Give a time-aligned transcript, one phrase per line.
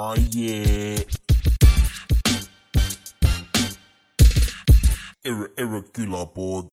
[0.00, 1.02] Oh yeah.
[5.24, 6.70] Ere, Ere külapood.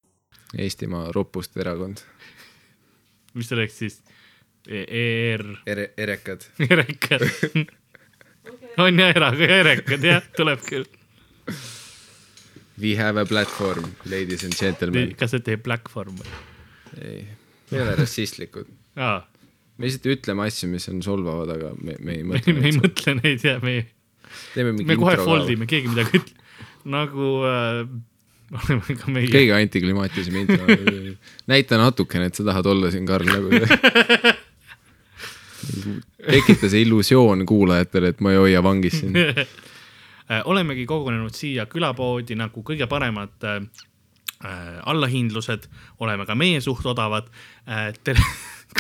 [0.58, 2.00] Eestimaa ropuste erakond.
[3.38, 3.98] mis oleks siis
[4.68, 6.46] E- ER, Ere-, erekad.
[6.74, 7.22] erekad
[8.78, 10.88] on ja era-, erekad jah, tuleb küll.
[12.80, 15.14] We have a platform, ladies and gentlemen.
[15.20, 16.34] kas see teeb platvorm või?
[17.02, 17.22] ei,
[17.72, 18.72] me ei ole rassistlikud.
[18.96, 19.22] aa,
[19.78, 23.16] me lihtsalt ütleme asju, mis on solvavad, aga me, me ei mõtle me ei mõtle
[23.22, 23.80] neid ja me,
[24.56, 26.46] teeme mingi me kohe fold ime, keegi midagi ütleb.
[26.98, 27.84] nagu äh,
[28.58, 29.30] oleme ka meie.
[29.32, 30.66] kõige antiklimaatilisem intro.
[31.52, 33.48] näita natukene, et sa tahad olla siin, Karl, nagu
[36.28, 39.18] tekita see illusioon kuulajatele, et ma ei hoia vangis sind.
[40.28, 43.62] Äh, olemegi kogunenud siia külapoodi nagu kõige paremad äh,
[44.44, 45.70] äh, allahindlused,
[46.04, 47.30] oleme ka meie suht odavad
[47.64, 47.94] äh,.
[48.04, 48.24] tere,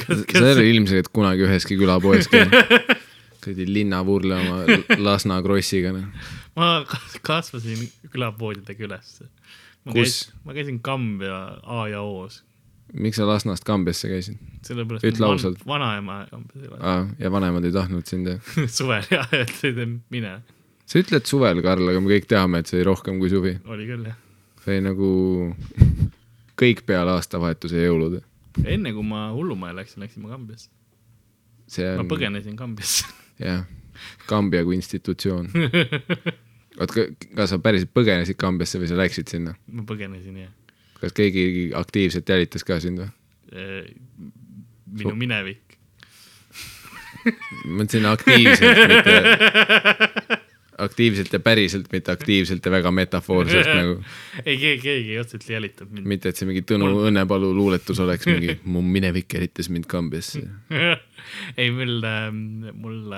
[0.08, 2.54] ei ole kas, ilmselgelt kunagi üheski külapoes käinud.
[3.48, 4.58] kuradi linnavurle oma
[4.98, 5.94] Lasna krossiga.
[5.96, 6.08] noh.
[6.56, 9.30] ma kas- kasvasin külapoodidega ülesse.
[9.88, 10.34] Kus?
[10.44, 12.44] ma käisin Kambja A ja O-s,
[12.94, 15.06] miks sa Lasnast Kambjasse käisid sellepärast.
[15.08, 15.64] Ütle ausalt.
[15.68, 17.08] vanaema Kambjas elas ah,?
[17.20, 18.54] ja vanemad ei tahtnud sind jah?
[18.80, 20.38] suvel jah, ütlesid, et mine,
[20.86, 23.56] sa ütled suvel, Karl, aga me kõik teame, et see oli rohkem kui suvi.
[23.66, 24.20] oli küll jah.
[24.66, 25.12] see oli nagu
[26.58, 28.26] kõik peale aastavahetuse ja jõulude.
[28.66, 30.70] Enne kui ma hullumajja läksin, läksin ma Kambjasse,
[31.68, 33.10] see ma on, põgenesin Kambjasse.
[33.50, 33.66] jah,
[34.30, 35.52] Kambja kui institutsioon.
[36.80, 36.94] oot,
[37.36, 39.58] kas sa päriselt põgenesid Kambjasse või sa läksid sinna?
[39.68, 40.56] ma põgenesin jah
[41.02, 43.10] kas keegi aktiivselt jälitas ka sind või?
[43.54, 43.90] Eh,
[44.98, 45.64] minu minevik.
[47.28, 49.16] ma mõtlesin aktiivselt, mitte
[50.78, 53.98] aktiivselt ja päriselt, mitte aktiivselt ja väga metafoorselt nagu.
[54.46, 56.10] ei, keegi, keegi otseselt ei jälitanud mind.
[56.14, 60.44] mitte, et see mingi Tõnu Õnnepalu luuletus oleks mingi mu minevik eritas mind Kambjasse.
[61.62, 61.98] ei, mul,
[62.74, 63.18] mul,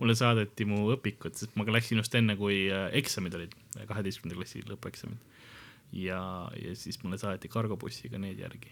[0.00, 4.64] mulle saadeti mu õpikud, sest ma läksin just enne, kui äh, eksamid olid, kaheteistkümnenda klassi
[4.68, 5.40] lõpueksamid.
[6.04, 6.20] ja,
[6.60, 8.70] ja siis mulle saadeti kargobussiga need järgi,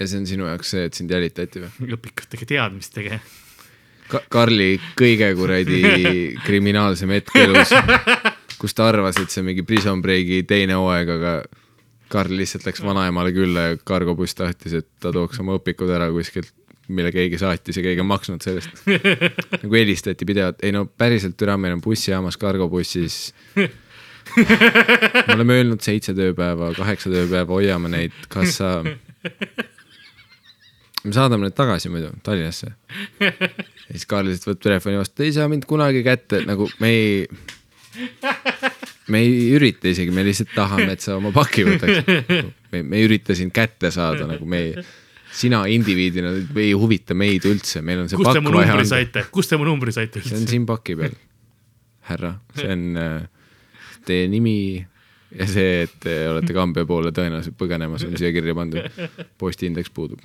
[0.00, 1.92] ja see on sinu jaoks see, et sind jälitati või?
[1.96, 3.20] õpikutega teadmistega.
[4.10, 5.80] Ka-, Karli kõige kuradi
[6.46, 7.72] kriminaalsem hetk elus,
[8.60, 11.34] kus ta arvas, et see on mingi Prison Breaki teine hooaeg, aga
[12.10, 16.50] Karl lihtsalt läks vanaemale külla ja kargobuss tahtis, et ta tooks oma õpikud ära kuskilt,
[16.90, 18.82] mille keegi saatis ja keegi on maksnud sellest.
[19.62, 23.20] nagu helistati pidevalt, ei no päriselt türa, meil on bussijaamas kargobussis.
[24.36, 28.80] me oleme öelnud seitse tööpäeva, kaheksa tööpäeva, hoiame neid, kas sa.
[31.04, 32.72] me saadame need tagasi muidu Tallinnasse
[33.20, 33.32] ja
[33.90, 37.28] siis Karl lihtsalt võtab telefoni vastu, ei saa mind kunagi kätte, nagu me ei,
[39.12, 42.10] me ei ürita isegi, me lihtsalt tahame, et sa oma paki võtaks.
[42.72, 44.86] me, me ei ürita sind kätte saada, nagu me ei,
[45.40, 48.86] sina indiviidina ei huvita meid üldse, meil on see kust te pakk mu vaja numbri
[48.86, 48.92] anda.
[48.92, 50.54] saite, kust te mu numbri saite see on üldse?
[50.54, 51.18] siin paki peal,
[52.10, 53.20] härra, see on äh,
[54.06, 54.58] teie nimi
[55.38, 59.02] ja see, et te olete Kambja poole tõenäoliselt põgenemas, on siia kirja pandud.
[59.38, 60.22] postiindeks puudub.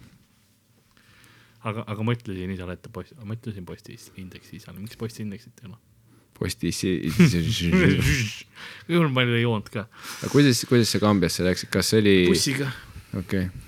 [1.65, 5.63] aga, aga ma ütlesin ise olete post, ma ütlesin postis indeksi isale, miks posti indeksit
[5.63, 5.77] ei ole?
[6.35, 6.81] postis,
[8.91, 9.85] juhul ma ei joonud ka.
[10.21, 12.67] aga kuidas, kuidas sa Kambjasse läksid, kas see oli, bussiga.
[13.15, 13.63] okei okay.,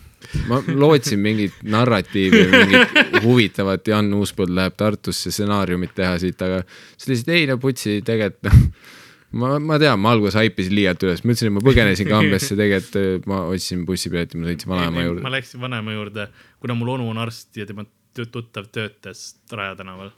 [0.49, 7.11] ma lootsin mingit narratiivi, mingit huvitavat, Jan Uuspõld läheb Tartusse stsenaariumit teha siit, aga sa
[7.11, 8.95] lihtsalt ei no putsi, tegelikult noh,
[9.31, 12.99] ma, ma tean, ma alguses haipisin liialt üles, ma ütlesin, et ma põgenesin Kambjasse, tegelikult
[13.01, 15.33] äh, ma otsisin bussipileti, ma sõitsin vanaema ma juurde.
[15.37, 16.29] läksin vanaema juurde,
[16.63, 20.13] kuna mul onu on arst ja tema tuttav töötas Raja tänaval,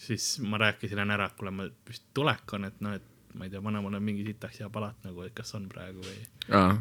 [0.00, 3.06] siis ma rääkisin enne ära, et kuule, ma vist tulek on, et noh, et
[3.38, 6.16] ma ei tea, vanemal on mingi sitaks hea palat nagu, et kas on praegu või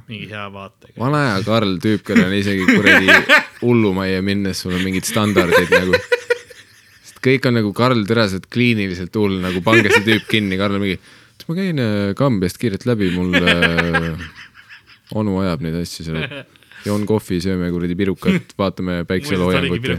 [0.09, 0.95] mingi hea vaatega.
[0.97, 5.99] vana hea Karl tüüp, kellel on isegi kuradi hullumajja minnes sul on mingid standardid nagu.
[7.05, 10.85] sest kõik on nagu Karl Tõraselt kliiniliselt hull, nagu pange see tüüp kinni, Karl on
[10.87, 10.97] mingi,
[11.49, 14.27] ma käin äh, Kambjast kiirelt läbi, mul äh,
[15.19, 16.43] onu ajab neid asju seal.
[16.85, 19.97] joon kohvi, sööme kuradi pirukat, vaatame päikseloojangut ja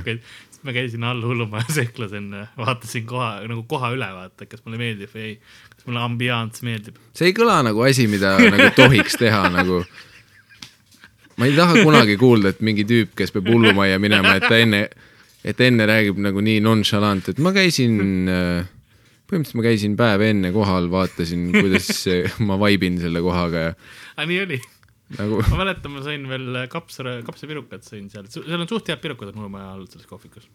[0.63, 5.27] ma käisin all hullumajas ehklasin, vaatasin koha nagu koha üle, vaata, kas mulle meeldib või
[5.31, 5.37] ei.
[5.75, 6.99] kas mulle ambiance meeldib.
[7.17, 9.83] see ei kõla nagu asi, mida nagu tohiks teha nagu.
[11.41, 14.83] ma ei taha kunagi kuulda, et mingi tüüp, kes peab hullumajja minema, et ta enne,
[15.45, 17.97] et enne räägib nagu nii nonchalant, et ma käisin,
[19.31, 21.91] põhimõtteliselt ma käisin päev enne kohal, vaatasin, kuidas
[22.49, 23.73] ma vaibin selle kohaga ja
[24.17, 24.61] aga nii oli.
[25.19, 29.33] nagu ma mäletan, ma sain veel kapsa, kapsapirukat sõin seal, seal on suht head pirukad
[29.33, 30.51] on hullumaja all selles kohvikus.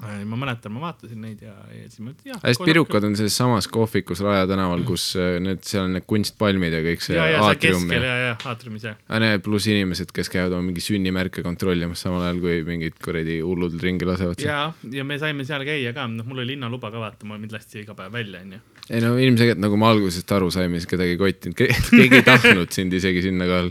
[0.00, 2.40] Ma mäletan, ma vaatasin neid ja, ja siis ma ütlesin jah.
[2.42, 6.76] hästi pirukad on selles samas kohvikus Raja tänaval, kus äh, need, seal on need kunstpalmid
[6.76, 8.98] ja kõik see aatrium ja ja, ja aatriumis jah.
[9.00, 13.38] ja need pluss inimesed, kes käivad oma mingi sünnimärke kontrollimas, samal ajal kui mingid kuradi
[13.40, 17.00] hullud ringi lasevad ja, ja me saime seal käia ka, noh, mul oli linnaluba ka
[17.00, 18.60] vaata, ma mind lasti iga päev välja, onju.
[18.90, 21.64] ei no ilmselgelt nagu me algusest aru saime, siis kedagi ei kottinud,
[21.96, 23.64] keegi ei tahtnud sind isegi sinna ka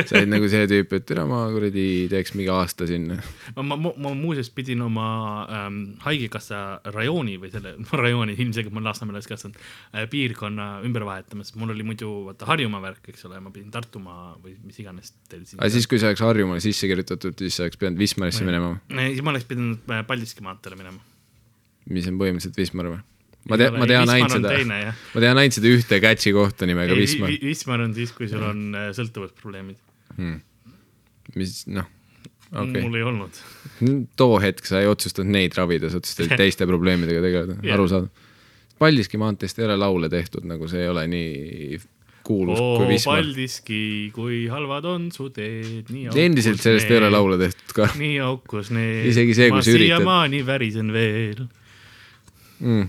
[0.00, 3.20] sa olid nagu see tüüp, et tere, ma kuradi teeks mingi aasta sinna.
[3.60, 5.08] ma, ma, ma muuseas pidin oma
[5.58, 6.60] ähm, haigekassa
[6.94, 11.74] rajooni või selle, rajooni, ilmselgelt ma olen Lasnamäel kasvanud äh,, piirkonna ümber vahetama, sest mul
[11.74, 15.60] oli muidu vaata Harjumaa värk, eks ole, ma pidin Tartumaa või mis iganes teil siin.
[15.60, 19.22] aga siis, kui see oleks Harjumaale sisse kirjutatud, siis sa oleks pidanud Wismarisse minema, siis
[19.26, 21.02] ma oleks pidanud äh, Paldiski maanteele minema.
[21.90, 23.04] mis on põhimõtteliselt Wismar või?
[23.48, 24.56] ma tean, ma tean ainult seda,
[25.14, 28.68] ma tean ainult seda ühte catch'i kohta nimega Wismar, Wismar on siis, kui sul on
[28.76, 29.80] äh, sõltuvusprobleemid
[31.36, 31.88] mis noh,
[32.52, 32.82] okay..
[32.82, 33.42] mul ei olnud.
[34.16, 38.26] too hetk sa ei otsustanud neid ravida, sa otsustasid teiste probleemidega tegeleda yeah., arusaadav.
[38.78, 41.78] Paldiski maanteest ei ole laule tehtud, nagu see ei ole nii
[42.28, 43.22] kuulus oo kui, Wismar.
[43.22, 43.80] Paldiski,
[44.14, 48.70] kui halvad on su teed, nii endiselt sellest ei ole laule tehtud ka nii aukus
[48.74, 49.08] need.
[49.12, 49.96] Isegi see, kui sa üritad.
[49.96, 51.42] siiamaani värisen veel.
[52.60, 52.86] mm..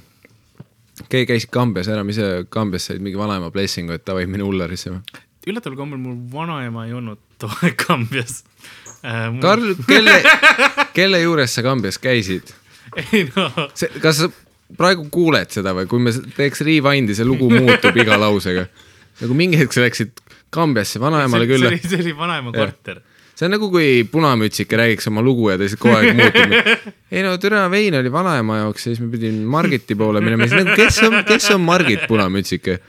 [1.07, 4.93] keegi käis Kambjas ära, mis sa Kambjas said mingi vanaema blessingu, et davai, mine Ullarisse
[4.93, 5.25] või?
[5.49, 8.43] üllataval kombel mul vanaema ei olnud too aeg Kambjas
[9.03, 9.39] äh,.
[9.41, 10.19] Karl, kelle,
[10.97, 12.53] kelle juures sa Kambjas käisid?
[12.99, 13.49] ei no,
[14.01, 14.29] kas sa
[14.77, 18.67] praegu kuuled seda või, kui me teeks rewind'i, see lugu muutub iga lausega.
[19.19, 23.01] nagu mingi hetk sa läksid Kambjasse vanaemale see, see külla oli, see oli vanaema korter.
[23.39, 26.55] See on nagu, kui punamütsike räägiks oma lugu ja ta lihtsalt kogu aeg muutub.
[27.15, 30.59] ei no türa vein oli vanaema jaoks ja siis ma pidin Margiti poole minema, siis
[30.59, 32.79] nagu kes on, kes on Margit punamütsike?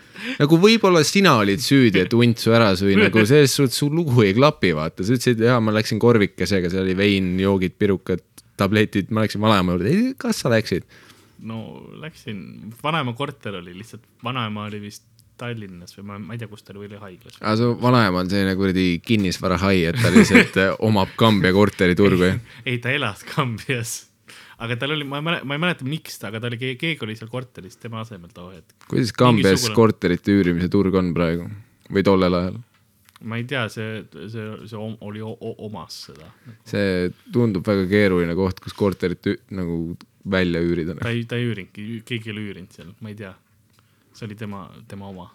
[0.41, 4.25] nagu võib-olla sina olid süüdi, et hunt su ära sõi, nagu selles suhtes su lugu
[4.27, 8.21] ei klapi, vaata, sa ütlesid, jaa, ma läksin korvikesega, seal oli vein, joogid, pirukad,
[8.61, 10.85] tabletid, ma läksin vanaema juurde, kas sa läksid?
[11.47, 11.63] no
[12.03, 12.43] läksin,
[12.83, 15.07] vanaema korter oli lihtsalt, vanaema oli vist
[15.41, 17.39] Tallinnas või ma, ma ei tea, kus ta oli, või oli haiglas.
[17.41, 22.39] aga su vanaema on selline kuradi kinnisvarahai, et ta lihtsalt eh, omab Kambja korteriturgu, jah?
[22.69, 23.95] ei, ta elas Kambjas.
[24.61, 26.99] aga tal oli, ma ei mäleta, ma ei mäleta, miks ta, aga ta oli, keegi
[27.07, 28.75] oli seal korteris tema asemel too hetk.
[28.93, 31.49] kuidas Kambjas Mingisugune- korterite üürimise turg on praegu
[31.91, 32.61] või tollel ajal?
[33.21, 34.03] ma ei tea, see,
[34.33, 36.29] see, see om- oli o- o- omas seda.
[36.65, 39.97] see tundub väga keeruline koht, kus korterit nagu
[40.31, 40.95] välja üürida.
[41.01, 43.35] ta ei, ta ei üürinudki, keegi ei ole üürinud seal, ma ei tea.
[44.21, 45.31] See oli tema, tema oma.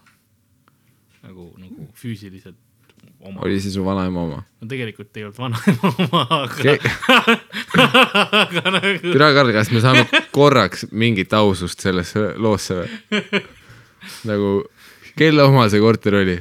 [1.26, 2.60] nagu, nagu füüsiliselt
[3.26, 3.42] oma.
[3.42, 4.42] oli see su vanaema oma?
[4.62, 6.80] no tegelikult ei olnud vanaema oma, aga Ke-,
[8.44, 10.06] aga nagu türa Karl, kas me saame
[10.36, 13.46] korraks mingit ausust sellesse loosse või?
[14.30, 14.52] nagu,
[15.18, 16.38] kelle oma see korter oli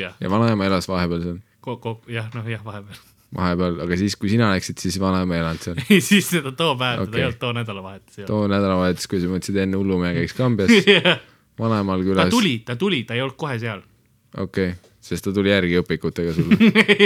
[0.00, 3.04] jah, ja vanaema elas vahepeal seal, kokku, jah, noh jah, vahepeal.
[3.36, 5.84] vahepeal, aga siis, kui sina läksid, siis vanaema ei elanud seal.
[5.90, 7.20] ei, siis seda too päev, teda Okei.
[7.20, 8.32] ei olnud too nädalavahetus ei olnud.
[8.32, 10.74] too nädalavahetus, kui sa mõtlesid enne hullumehe käiks Kambjas,
[11.60, 13.84] vanaemal ta külas, tuli, ta tuli, ta ei olnud kohe seal.
[14.34, 16.56] okei okay., sest ta tuli järgi õpikutega sulle.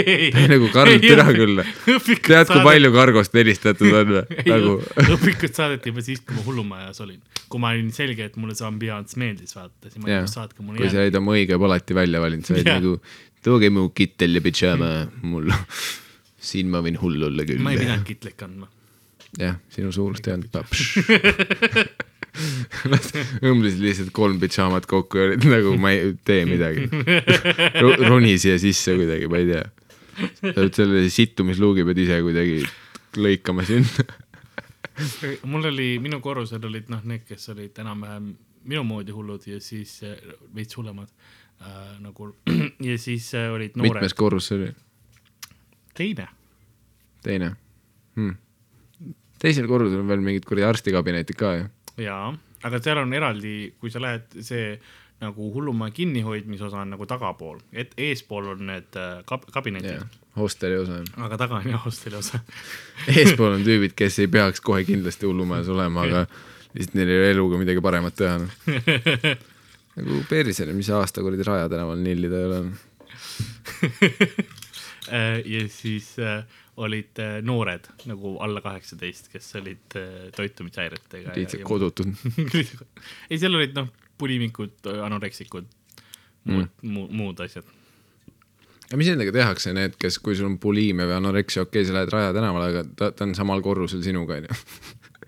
[0.53, 1.59] nagu Karl, türa küll.
[1.59, 4.37] tead, kui palju Kargost helistatud on või?
[4.47, 4.75] nagu
[5.17, 7.19] õpikud saadeti juba siis, kui ma hullumajas olin.
[7.51, 10.21] kui ma olin selge, et mulle see ambiance meeldis vaata, siis ma Jah.
[10.21, 10.29] yeah.
[10.31, 11.09] saatke mulle kui sa jääda.
[11.09, 12.95] olid oma õige palati välja valinud, sa olid nagu
[13.43, 14.91] tooge mu kittel ja pidžaama,
[15.27, 15.51] mul,
[16.51, 17.59] siin ma võin hull olla küll.
[17.63, 18.71] ma ei pidanud kitlit kandma.
[19.35, 20.87] jah, sinu suurust ei olnud paps.
[23.49, 26.87] õmblesid lihtsalt kolm pidžaamat kokku ja olid nagu ma ei tee midagi
[27.81, 27.93] Ro.
[28.05, 29.65] roni siia sisse kuidagi, ma ei tea.
[30.41, 32.61] sa pead selle sittumisluugi pead ise kuidagi
[33.17, 34.05] lõikama sinna.
[35.49, 38.33] mul oli, minu korrusel olid noh, need, kes olid enam-vähem
[38.67, 40.17] minu moodi hullud ja siis äh,
[40.55, 41.09] veits hullemad
[41.61, 42.33] äh, nagu
[42.89, 44.13] ja siis äh, olid noored mitmes.
[44.13, 44.69] korrus see oli?
[45.95, 46.27] teine.
[47.23, 47.53] teine
[48.15, 48.35] hmm..
[49.41, 51.67] teisel korrusel on veel mingid kuradi arstikabinetid ka ju.
[52.03, 52.31] jaa,
[52.63, 54.73] aga seal on eraldi, kui sa lähed, see
[55.19, 60.05] nagu hullumaja kinnihoidmise osa on nagu tagapool, et eespool on need äh, kab-, kabinetid jah,
[60.39, 62.39] hosteli osa aga taga on jah hosteli osa.
[63.17, 66.23] eespool on tüübid, kes ei peaks kohe kindlasti hullumajas olema, aga
[66.77, 68.47] lihtsalt neil ei ole eluga midagi paremat teha no..
[69.99, 72.63] nagu persele, mis aasta kuradi Raja tänaval nillida ei ole.
[75.09, 76.43] Äh, ja siis äh,
[76.79, 81.35] olid äh, noored nagu alla kaheksateist, kes olid äh, toitumishäiretega.
[81.35, 82.13] lihtsalt kodutud.
[83.29, 85.67] ei, seal olid noh, pulimikud, anoreksikud,
[86.49, 86.95] muud Mm.
[86.95, 87.65] mm., muud, asjad.
[88.91, 91.97] ja mis nendega tehakse, need, kes, kui sul on buliimia või anoreksia, okei okay,, sa
[91.97, 94.57] lähed Raja tänavale, aga ta, ta on samal korrusel sinuga, onju.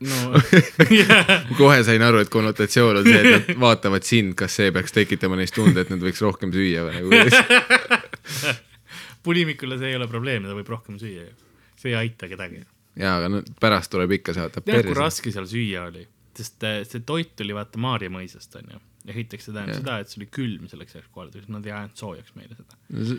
[0.07, 0.41] no
[0.87, 1.45] yeah.
[1.59, 5.37] kohe sain aru, et konnotatsioon on see, et nad vaatavad sind, kas see peaks tekitama
[5.37, 7.09] neis tunde, et nad võiks rohkem süüa või nagu.
[9.23, 11.35] pulimikule see ei ole probleem, ta võib rohkem süüa ju.
[11.81, 12.63] see ei aita kedagi.
[12.99, 16.05] jaa, aga no pärast tuleb ikka saata tead, kui raske seal süüa oli,
[16.37, 20.11] sest äh, see toit tuli vaata Maarja mõisast onju ja esiteks see tähendab seda, et
[20.11, 22.77] see oli külm selleks ajaks kohale, sest nad ei ajanud soojaks meile seda.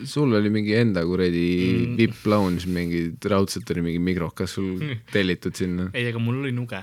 [0.09, 1.97] sul oli mingi enda kuradi Mm.
[1.99, 4.83] vipp lounge, mingi raudselt oli mingi mikrokas sul
[5.13, 5.89] tellitud sinna.
[5.93, 6.83] ei, aga mul oli nuge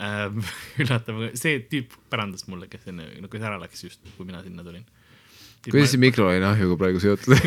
[0.00, 0.42] ähm.
[0.82, 4.66] üllatav, see tüüp pärandas mulle, kes enne, no kes ära läks just, kui mina sinna
[4.66, 4.84] tulin.
[5.70, 7.40] Kuidas see mikrolaineahjuga praegu seotud on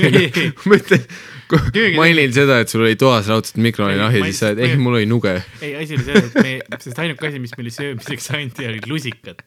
[0.71, 1.03] ma ütlen,
[1.47, 5.07] Keegi- mainin seda, et sul oli toas raudselt mikrolaineahju, siis sa, et ei, mul oli
[5.09, 5.35] nuge.
[5.61, 9.41] ei, asi oli selles, et me, sest ainuke asi, mis meile söömiseks anti, olid lusikad.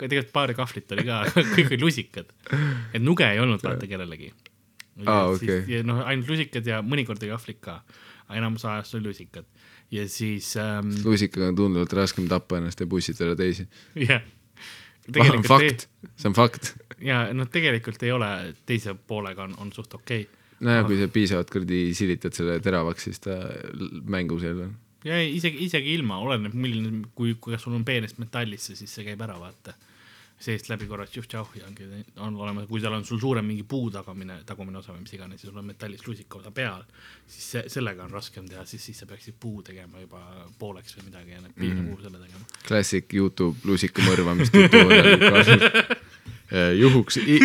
[0.00, 1.22] tegelikult paar kahvlit oli ka,
[1.54, 2.32] kõik olid lusikad.
[2.92, 4.32] et nuge ei olnud vaata kellelegi.
[5.04, 5.60] Aa, okei.
[5.68, 7.80] ja noh, ainult lusikad ja mõnikord oli kahvlit ka.
[8.26, 9.44] aga enamus ajast oli lusikad.
[9.92, 13.68] ja siis ähm,, lusikaga on tunduvalt raskem tappa ennast ja pussitada teisi.
[14.08, 14.24] jah.
[15.06, 16.74] tegelikult ei, fakt, see on fakt.
[17.04, 18.30] Ja noh, tegelikult ei ole,
[18.66, 20.44] teise poolega on, on suht okei okay..
[20.66, 23.40] nojah, kui sa piisavalt kuradi silitad selle teravaks, siis ta
[24.08, 24.76] mängus jälle on.
[25.04, 28.96] ja ei, isegi, isegi ilma, oleneb, milline, kui, kui sul on peenest metallist see, siis
[28.96, 29.76] see käib ära, vaata.
[30.36, 31.86] seest läbi korra tšuh-tšauh ja ongi,
[32.20, 35.40] on olemas, kui seal on sul suurem mingi puu tagamine, tagumine osa või mis iganes
[35.40, 36.84] ja sul on metallist lusika osa peal,
[37.26, 40.20] siis see, sellega on raskem teha, siis, siis sa peaksid puu tegema juba
[40.60, 42.44] pooleks või midagi ja need piirpuu selle tegema.
[42.68, 45.95] klassik Youtube lusika mõrvamistutorial.
[46.52, 47.38] Juhuks i,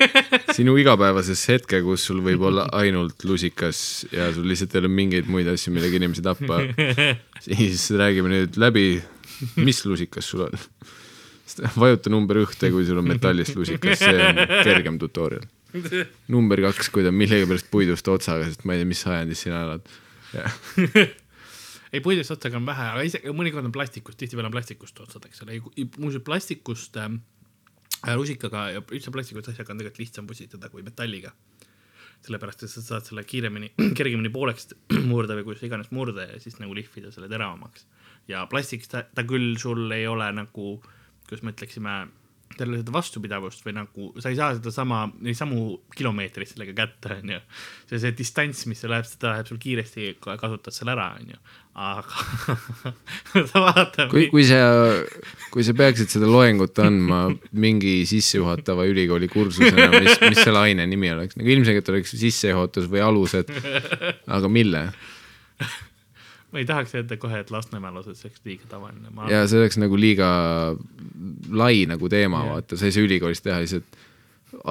[0.56, 5.28] sinu igapäevases hetke, kus sul võib olla ainult lusikas ja sul lihtsalt ei ole mingeid
[5.30, 6.62] muid asju, millega inimesi tappa,
[7.46, 8.86] siis räägime nüüd läbi,
[9.60, 10.56] mis lusikas sul on.
[11.76, 15.44] vajuta number ühte, kui sul on metallist lusikas, see on kergem tutorial.
[16.32, 19.60] number kaks, kui ta on millegipärast puidust otsaga, sest ma ei tea, mis sajandis sina
[19.66, 19.94] elad.
[21.92, 25.44] ei, puidust otsaga on vähe, aga isegi mõnikord on plastikust, tihtipeale on plastikust otsad, eks
[25.44, 25.60] ole,
[26.00, 27.20] muuseas plastikust ähm,
[28.14, 31.32] rusikaga ja üldse plastikust asjaga on tegelikult lihtsam pussitada kui metalliga.
[32.26, 34.72] sellepärast, et sa saad selle kiiremini, kergemini pooleks
[35.10, 37.86] murda või kuidas iganes murda ja siis nagu lihvida selle teravamaks.
[38.28, 40.68] ja plastikist ta, ta küll sul ei ole nagu,
[41.26, 41.96] kuidas me ütleksime,
[42.56, 46.74] tal ei ole seda vastupidavust või nagu sa ei saa sedasama, neid samu kilomeetreid sellega
[46.76, 47.40] kätte, onju.
[47.90, 51.40] see, see distants, mis see läheb, seda läheb sul kiiresti, kasutad selle ära, onju.
[51.86, 52.22] aga
[53.50, 54.06] sa vaatad.
[54.12, 54.60] kui, kui sa,
[55.52, 61.12] kui sa peaksid seda loengut andma mingi sissejuhatava ülikooli kursusena, mis, mis selle aine nimi
[61.12, 63.52] oleks, nagu ilmselgelt oleks sissejuhatus või alused,
[64.38, 64.88] aga mille?
[66.56, 69.12] Ma ei tahaks öelda kohe, et Lasnamäel osas see oleks liiga tavaline.
[69.30, 70.28] ja see oleks nagu liiga
[71.52, 73.98] lai nagu teema vaata, sa ei saa ülikoolis teha lihtsalt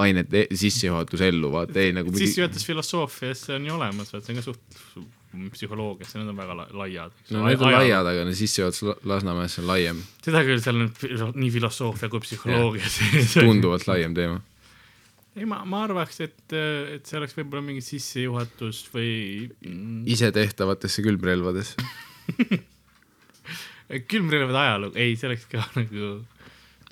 [0.02, 4.34] ainet e- sissejuhatus ellu, vaata ei nagu mingi, sissejuhatus filosoofiasse on ju olemas, vaat see
[4.34, 5.06] on ka suht
[5.52, 7.12] psühholoogiasse, need on väga la- laiad.
[7.30, 11.32] no need on laiad, aga no sissejuhatus La- Lasnamäes on laiem, seda küll, seal on
[11.36, 13.34] nii filosoofia kui psühholoogia sees.
[13.36, 14.40] tunduvalt laiem teema.
[15.36, 19.10] ei, ma, ma arvaks, et, et see oleks võib-olla mingi sissejuhatus või
[19.60, 21.76] mm, isetehtavatesse külmrelvadesse.
[24.10, 26.16] külmrelvade ajalugu, ei, see oleks ka nagu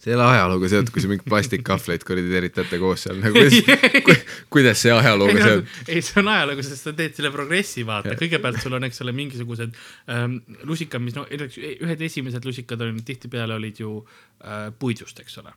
[0.04, 4.02] see ei ole ajalooga seotud, kui sa mingeid plastikkahvleid kuradi teritate koos seal, nagu kuidas,
[4.06, 4.16] ku,
[4.58, 5.70] kuidas see ajalooga seotud?
[5.88, 9.14] ei, see on ajalugu, sest sa teed selle progressi, vaata, kõigepealt sul on, eks ole,
[9.16, 9.78] mingisugused
[10.12, 15.54] ähm, lusikad, mis no ühed esimesed lusikad olid tihtipeale olid ju äh, puidust, eks ole.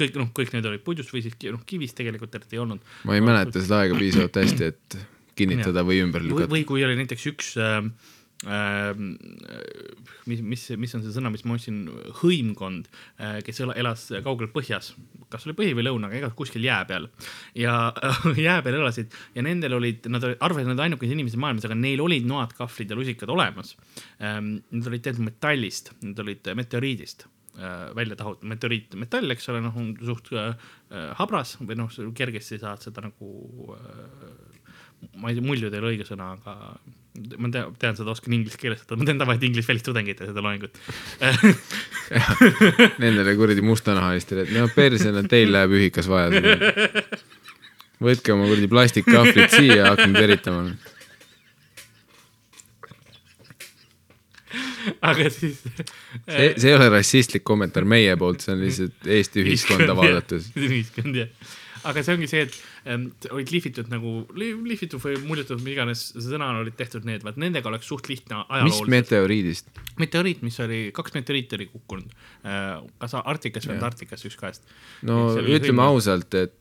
[0.00, 2.86] kõik, noh, kõik need olid puidust või siis noh, kivist tegelikult tegelikult ei olnud.
[3.04, 4.98] ma ei mäleta seda aega piisavalt hästi, et
[5.38, 6.50] kinnitada või ümber lükata.
[6.52, 7.82] või kui oli näiteks üks äh,
[10.30, 11.82] mis, mis, mis on see sõna, mis ma ostsin,
[12.22, 12.88] hõimkond
[13.20, 14.92] äh,, kes ela- elas kaugel põhjas,
[15.32, 17.08] kas oli põhi või lõuna, aga igal kuskil jää peal.
[17.58, 17.74] Ja
[18.48, 22.28] jää peal elasid ja nendel olid, nad arvasid, nad ainukesed inimesed maailmas, aga neil olid
[22.30, 23.76] noad, kahvlid ja lusikad olemas.
[24.20, 24.56] Ähm,.
[24.70, 27.26] Need olid tehtud metallist, need olid meteoriidist
[27.58, 30.54] äh, välja tahutud, meteoriit, metall, eks ole, noh, on suht äh,
[31.18, 33.28] habras või noh, kergesti saad seda nagu
[35.16, 36.56] ma ei tea, muljud ei ole õige sõna, aga
[37.14, 40.78] ma tean, tean seda, oskan inglise keeles, ma teen tavaliselt inglise välistudengitele seda loengut.
[43.02, 46.30] Nendele kuradi mustanahalistele, et no perse, no teil läheb ühikas vaja.
[48.06, 50.70] võtke oma kuradi plastikkahvlid siia ja hakkame teritama.
[55.10, 55.60] aga siis.
[55.60, 60.52] see, see ei ole rassistlik kommentaar meie poolt, see on lihtsalt Eesti ühiskonda vaadates.
[60.58, 61.50] ühiskond jah,
[61.90, 62.54] aga see ongi see, et
[62.86, 67.36] olid lihvitud nagu li, lihvitud või muljetud, mis iganes see sõna olid tehtud need, vaat
[67.40, 68.92] nendega oleks suht lihtne mis ajalooliselt.
[68.94, 69.82] meteoriidist?
[70.00, 72.14] meteoriit, mis oli, kaks meteoriiti oli kukkunud
[72.46, 74.64] äh,, kas Arktikas või Antarktikas, üks kahest.
[75.06, 75.84] no ütleme.
[75.84, 76.56] ausalt, et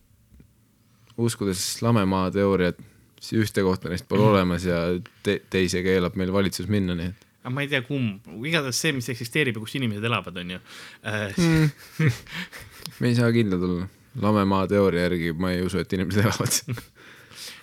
[1.19, 2.79] uskudes lamemaa teooriat,
[3.19, 4.83] siis ühte kohta neist pole olemas ja
[5.23, 8.91] te teise keelab meil valitsus minna, nii et aga ma ei tea, kumb, igatahes see,
[8.95, 10.59] mis eksisteerib ja kus inimesed elavad, on ju
[11.07, 11.39] äh,.
[11.39, 12.11] Mm.
[12.99, 13.87] me ei saa kindlad olla.
[14.21, 16.83] Lamemaa teooria järgi ma ei usu, et inimesed elavad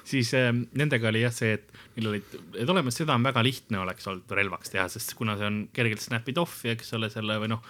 [0.06, 3.80] siis äh, nendega oli jah see, et neil olid, et olemas seda on väga lihtne
[3.82, 7.50] oleks olnud relvaks teha, sest kuna see on kergelt snap'id off'i, eks ole, selle või
[7.52, 7.64] noh,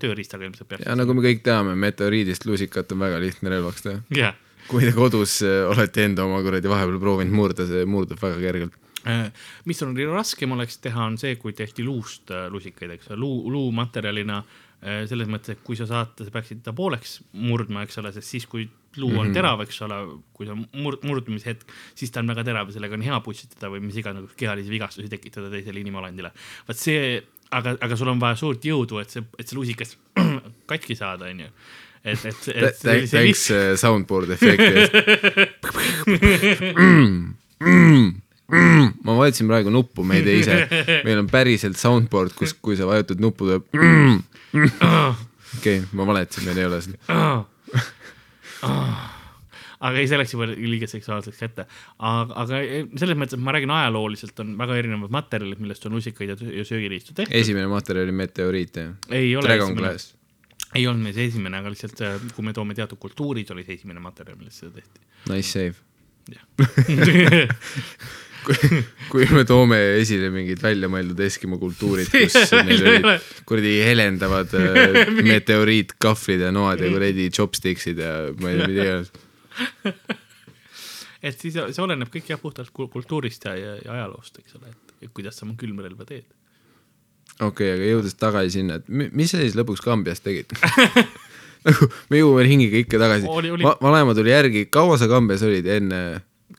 [0.00, 0.86] tööriistaga ilmselt peaks.
[0.86, 4.04] ja nagu me kõik teame, meteoriidist lusikat on väga lihtne relvaks teha.
[4.16, 8.40] jah, kui te kodus äh, olete enda oma kuradi vahepeal proovinud murda, see murdub väga
[8.42, 8.78] kergelt.
[9.08, 9.30] Äh,
[9.66, 13.50] mis on raskem oleks teha, on see, kui tehti luust äh, lusikaid, eks ole, luu,
[13.50, 18.12] luumaterjalina äh, selles mõttes, et kui sa saad, sa peaksid ta pooleks murdma, eks ole,
[18.14, 18.68] sest siis, kui
[19.00, 19.34] luu on mm -hmm.
[19.34, 19.98] terav, eks ole,
[20.32, 21.66] kui see on murd-, murdumise hetk,
[21.98, 25.08] siis ta on väga terav ja sellega on hea pussitada või mis iganes kehalisi vigastusi
[25.08, 26.32] tekitada teisele inimolendile.
[26.68, 29.98] vot see, aga, aga sul on vaja suurt jõudu, et see, et see lusikas
[30.70, 31.48] katki saada, onju.
[32.04, 32.78] et, et, et
[33.10, 34.92] Thanks äh, soundboard efekti eest.
[38.52, 40.58] ma vajutasin praegu nuppu, me ei tee ise.
[41.06, 43.64] meil on päriselt soundboard, kus, kui sa vajutad nuppu, tuleb.
[45.58, 47.20] okei, ma valetasin, meil ei ole seda.
[49.82, 51.66] aga ei, see läks juba liiga seksuaalseks kätte.
[51.98, 52.62] aga, aga
[53.00, 56.66] selles mõttes, et ma räägin ajalooliselt on väga erinevad materjalid, millest on lusikaid ja, ja
[56.68, 57.36] söögiriistu tehtud.
[57.36, 58.92] esimene materjal oli meteoriit, jah?
[59.10, 59.94] ei ole Dragon esimene,
[60.74, 63.80] ei olnud meil see esimene, aga lihtsalt see, kui me toome teatud kultuurid, oli see
[63.80, 65.02] esimene materjal, millest seda tehti.
[65.32, 65.74] Nice save.
[66.32, 66.44] jah,
[68.46, 76.46] kui, me toome esile mingid väljamõeldud Eskimo kultuurid, kus neil olid kuradi helendavad äh, meteoriitkahvlid
[76.46, 79.12] ja noad ja kuradi chopsticksid ja ma ei tea, mida iganes.
[81.30, 84.72] et siis see oleneb kõik jah puhtalt kul- kultuurist ja, ja, ja ajaloost, eks ole,
[85.00, 86.26] et, kuidas sa oma külmrelva teed.
[87.38, 90.56] okei okay,, aga jõudes tagasi sinna, et mi- mis sa siis lõpuks Kambjas tegid?
[91.62, 93.30] nagu me jõuame ringiga ikka tagasi
[93.82, 96.02] vanaema tuli järgi, kaua sa Kambjas olid enne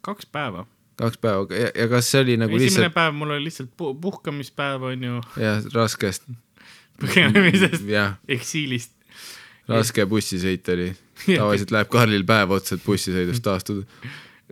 [0.03, 0.65] kaks päeva.
[0.99, 2.97] Kaks päeva ja, ja kas see oli nagu esimene lihtsalt lihtsalt...
[2.97, 6.27] päev mul oli lihtsalt pu puhkamispäev onju, jah, raskest,
[7.01, 7.87] põgenemisest,
[8.37, 8.93] eksiilist.
[9.71, 10.91] raske bussisõit oli.
[11.39, 13.85] tavaliselt läheb Karlil päev otsa, et bussisõidust taastuda.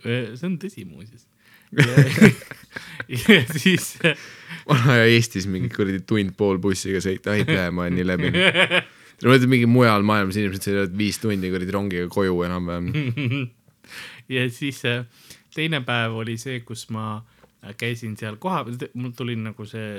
[0.04, 1.28] see on tõsi muuseas.
[1.72, 3.94] ja, siis
[4.68, 8.32] vanaja Eestis mingi kuradi tund-pool bussiga sõita, aitäh, ma olen nii läbi.
[8.34, 13.50] ma mõtlen mingi mujal maailmas inimesed sõidavad viis tundi kuradi rongiga koju enam-vähem.
[14.36, 15.06] ja siis äh,
[15.56, 17.22] teine päev oli see, kus ma
[17.78, 19.90] käisin seal kohapeal, mul tuli nagu see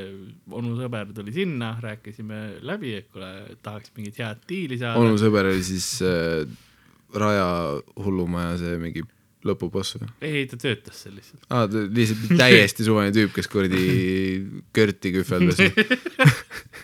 [0.51, 3.31] onu sõber tuli sinna, rääkisime läbi, et kuule,
[3.63, 4.99] tahaks mingit head diili saada.
[4.99, 6.43] onu sõber oli siis äh,
[7.15, 7.47] Raja
[8.03, 9.05] hullumaja see mingi
[9.47, 10.09] lõpuboss või?
[10.27, 11.47] ei, ta töötas seal lihtsalt.
[11.51, 13.85] aa, ta lihtsalt täiesti suvaline tüüp, kes kuradi
[14.75, 15.63] Körti kühveldas.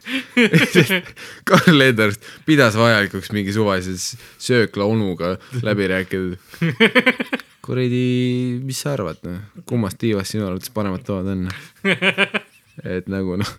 [1.49, 6.39] Karl Ederst pidas vajalikuks mingi suvalises söökla onuga läbi rääkida.
[7.69, 8.03] kuradi,
[8.65, 11.47] mis sa arvad, noh, kummast tiivast sinu arvates paremad toad on?
[12.97, 13.51] et nagu noh,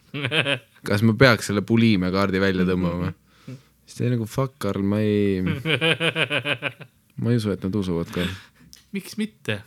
[0.87, 3.13] kas ma peaks selle buliimia kaardi välja tõmbama?
[3.85, 5.41] siis ta oli nagu fuck, Karl, ma ei,
[7.19, 8.25] ma ei usu, et nad usuvad ka.
[8.95, 9.59] miks mitte?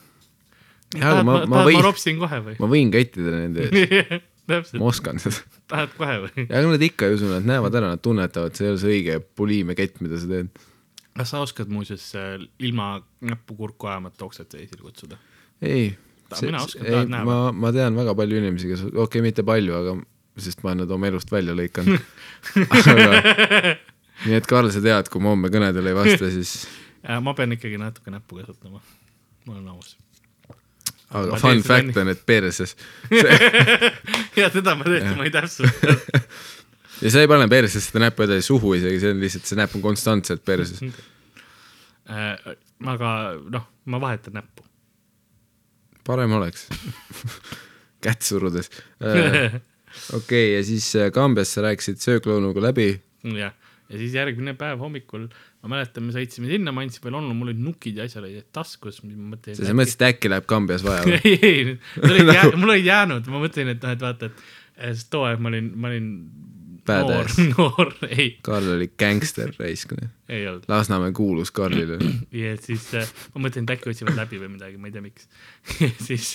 [0.92, 2.54] Tahad, ma- ma, võin- ma ropsin kohe või?
[2.60, 5.40] ma võin kettida nende ees, ma oskan seda.
[5.72, 6.44] tahad kohe või?
[6.48, 8.92] ja aga nad ikka ei usu, nad näevad ära, nad tunnetavad, see ei ole see
[8.98, 10.50] õige buliimia kett, mida sa teed.
[11.16, 15.18] Kas sa oskad muuseas äh, ilma näppu kurku ajamata okset esile kutsuda?
[15.62, 15.92] ei,
[16.40, 19.76] mina oskan, tahad näha ma, ma tean väga palju inimesi, kes, okei okay,, mitte palju,
[19.78, 19.96] aga
[20.40, 22.00] sest ma olen nad oma elust välja lõikanud.
[22.78, 23.76] aga
[24.22, 26.62] nii et Karl, sa tead, kui ma homme kõnedele ei vasta, siis
[27.02, 28.80] Äh, ma pean ikkagi natuke näppu kasutama.
[29.46, 29.96] ma olen aus.
[31.10, 32.76] aga Ma fun fact on, et perses.
[34.38, 36.20] ja seda ma tõesti, ma ei täpsusta.
[37.02, 39.74] Ja sa ei pane persesse seda näppu edasi suhu isegi, see on lihtsalt, see näpp
[39.78, 40.82] on konstantselt perses.
[42.10, 42.54] Äh,
[42.92, 43.10] aga
[43.52, 44.66] noh, ma vahetan näppu.
[46.06, 46.66] parem oleks
[48.04, 48.70] kätt surudes.
[50.18, 52.94] okei, ja siis äh, Kambjas sa rääkisid söökloonuga läbi.
[53.22, 53.54] jah,
[53.88, 55.28] ja siis järgmine päev hommikul,
[55.62, 58.48] ma mäletan, me sõitsime sinna, ma andsin veel onu, mul olid nukid ja asjad olid
[58.54, 59.66] taskus, ma mõtlesin.
[59.66, 61.20] sa mõtlesid, et äkki läheb Kambjas vaja või?
[61.22, 61.76] ei, ei,
[62.56, 65.70] mul olid jäänud, ma mõtlesin, et noh, et vaata, et sest too aeg ma olin,
[65.78, 66.08] ma olin
[66.86, 69.92] Badass., noor, ei, Karl oli gängster raisk.
[70.28, 70.64] ei olnud.
[70.68, 71.98] Lasnamäe kuulus Karlile.
[72.42, 75.28] ja siis äh, ma mõtlesin, et äkki otsivad läbi või midagi, ma ei tea, miks.
[76.08, 76.32] siis,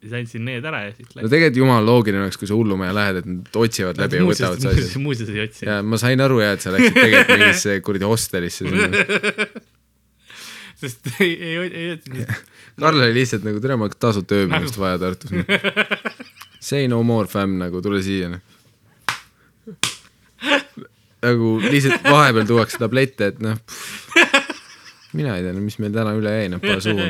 [0.00, 3.20] siis andsin need ära ja siis no tegelikult jumala loogiline oleks, kui sa hullumaja lähed,
[3.20, 4.98] et nad otsivad läbi ja võtavad su asjad.
[5.06, 5.70] muuseas ei otsinud.
[5.72, 8.64] ja ma sain aru jah, et sa läksid tegelikult mingisse kuradi hostelisse
[10.80, 12.32] sest ei, ei, ei otsinud.
[12.80, 15.32] Karl oli lihtsalt nagu, tere, mul on tasuta ööbimist vaja Tartus.
[16.60, 18.36] Say no more fam nagu, tule siia.
[21.26, 23.56] Nagu lihtsalt vahepeal tuuakse tablette, et noh,
[25.16, 27.08] mina ei tea, mis meil täna üle jäi, noh, pane suhu.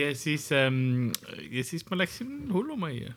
[0.00, 1.12] ja siis ähm,,
[1.50, 3.12] ja siis ma läksin hullumajja.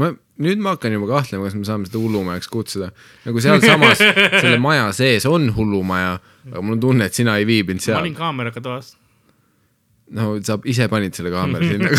[0.00, 2.92] ma, nüüd ma hakkan juba kahtlema, kas me saame seda hullumajaks kutsuda.
[3.24, 4.04] nagu sealsamas,
[4.42, 6.18] selle maja sees on hullumaja,
[6.52, 8.16] aga mul on tunne, et sina ei viibinud ma seal olin.
[8.18, 8.94] kaameraga toas.
[10.14, 11.90] No sa ise panid selle kaamera sinna,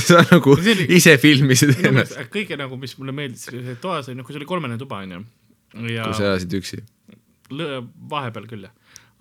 [0.00, 4.26] sa nagu oli- ise filmisid ennast, kõige nagu, mis mulle meeldis, see toas oli, noh,
[4.26, 5.20] kui see oli kolmene tuba onju.
[5.92, 6.80] ja kui sa elasid üksi.
[8.10, 8.72] vahepeal küll jah,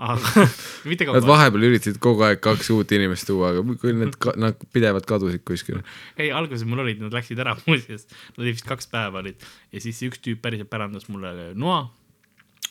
[0.04, 0.46] aga
[0.90, 4.64] mitte kogu Nad vahepeal üritasid kogu aeg kaks uut inimest tuua, aga kui need, nad
[4.74, 5.84] pidevalt kadusid kuskile.
[6.18, 9.84] ei, alguses mul olid, nad läksid ära muuseas, nad olid vist kaks päeva olid ja
[9.84, 11.84] siis üks tüüp päriselt pärandas mulle noa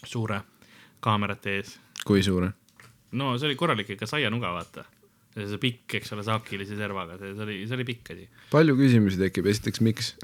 [0.08, 0.40] suure
[1.04, 1.76] kaamerate ees.
[2.08, 2.52] kui suure?
[3.12, 4.84] no see oli korralik ikka saianuga, vaata.
[5.32, 8.28] See pikk, eks ole, saakilise servaga, see oli, see oli pikk asi.
[8.52, 10.14] palju küsimusi tekib, esiteks miks?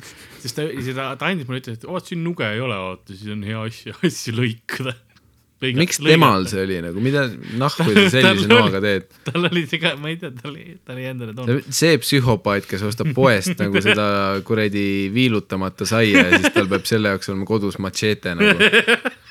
[0.43, 3.35] siis ta, ta, ta andis mulle, ütles, et oot, siin nuge ei ole, vaata, siis
[3.35, 4.95] on hea asju, asju lõikada.
[5.75, 7.25] miks temal see oli nagu, mida
[7.59, 9.09] nahku sa sellise Tal noaga teed?
[9.27, 11.71] tal oli see ka, ma ei tea, ta oli, ta oli endale toonud.
[11.81, 14.11] see psühhopaat, kes ostab poest nagu seda
[14.47, 18.69] kuradi viilutamata saia ja siis tal peab selle jaoks olema kodus matšeete nagu.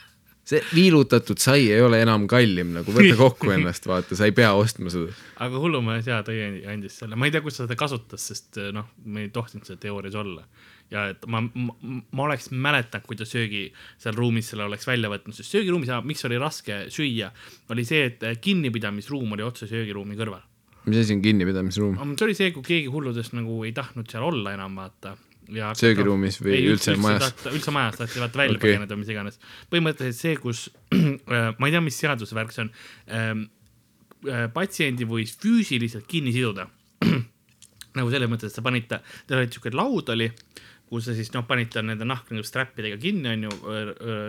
[0.47, 4.53] see viilutatud sai ei ole enam kallim nagu, võta kokku ennast, vaata, sa ei pea
[4.55, 5.11] ostma seda.
[5.43, 6.39] aga hullumees jaa, tõi,
[6.71, 9.81] andis selle, ma ei tea, kus ta seda kasutas, sest noh, me ei tohtinud seda
[9.83, 10.45] teoorias olla.
[10.93, 11.75] ja et ma, ma,
[12.15, 13.65] ma oleks mäletanud, kui ta söögi
[13.99, 17.33] seal ruumis selle oleks välja võtnud, sest söögiruumis, miks oli raske süüa,
[17.73, 20.45] oli see, et kinnipidamisruum oli otse söögiruumi kõrval.
[20.87, 21.99] mis asi on kinnipidamisruum?
[22.15, 25.17] see oli see, kui keegi hulludest nagu ei tahtnud seal olla enam, vaata.
[25.55, 27.29] Ja Söögiruumis või üldse majas?
[27.29, 28.63] tahta, üldse majas taheti vaata välja okay.
[28.65, 29.39] põgeneda või mis iganes.
[29.71, 30.63] põhimõtteliselt see, kus
[30.97, 32.71] äh, ma ei tea, mis seaduse värk see on
[33.19, 33.43] ähm,,
[34.27, 36.67] äh, patsiendi võis füüsiliselt kinni siduda.
[37.97, 40.29] nagu selles mõttes, et sa panid ta, tal oli siuke laud oli,
[40.87, 43.53] kus sa siis noh, panid ta nende nahk nagu strappidega kinni, onju,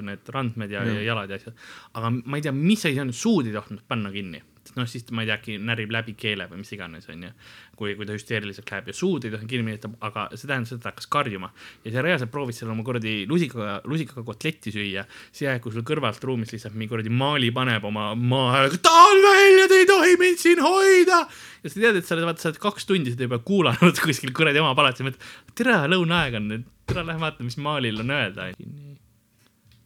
[0.06, 1.58] need randmed ja, ja jalad ja asjad.
[1.98, 4.42] aga ma ei tea, mis asi see on, suud ei tohtinud panna kinni.
[4.76, 7.30] noh, siis ma ei tea, äkki närib läbi keele või mis iganes, onju.
[7.78, 10.80] kui, kui ta hüsteeriliselt läheb ja suud ei tohi kinni minna, aga see tähendas seda,
[10.80, 11.50] et ta hakkas karjuma.
[11.84, 15.86] ja sa reaalselt proovid seal oma kuradi lusikaga, lusikaga kotletti süüa, see aeg, kui sul
[15.86, 20.16] kõrvalt ruumis lihtsalt mingi kuradi maali paneb oma maa häälega, tahan välja, te ei tohi
[20.20, 21.22] mind siin hoida.
[21.62, 24.34] ja sa tead, et sa oled, vaata, sa oled kaks tundi seda juba kuulanud kuskil
[24.36, 26.50] kuradi oma palatis, mõtled, tere, lõunaaeg on
[26.88, 28.50] tere, lähme vaatame, mis maalil on öelda.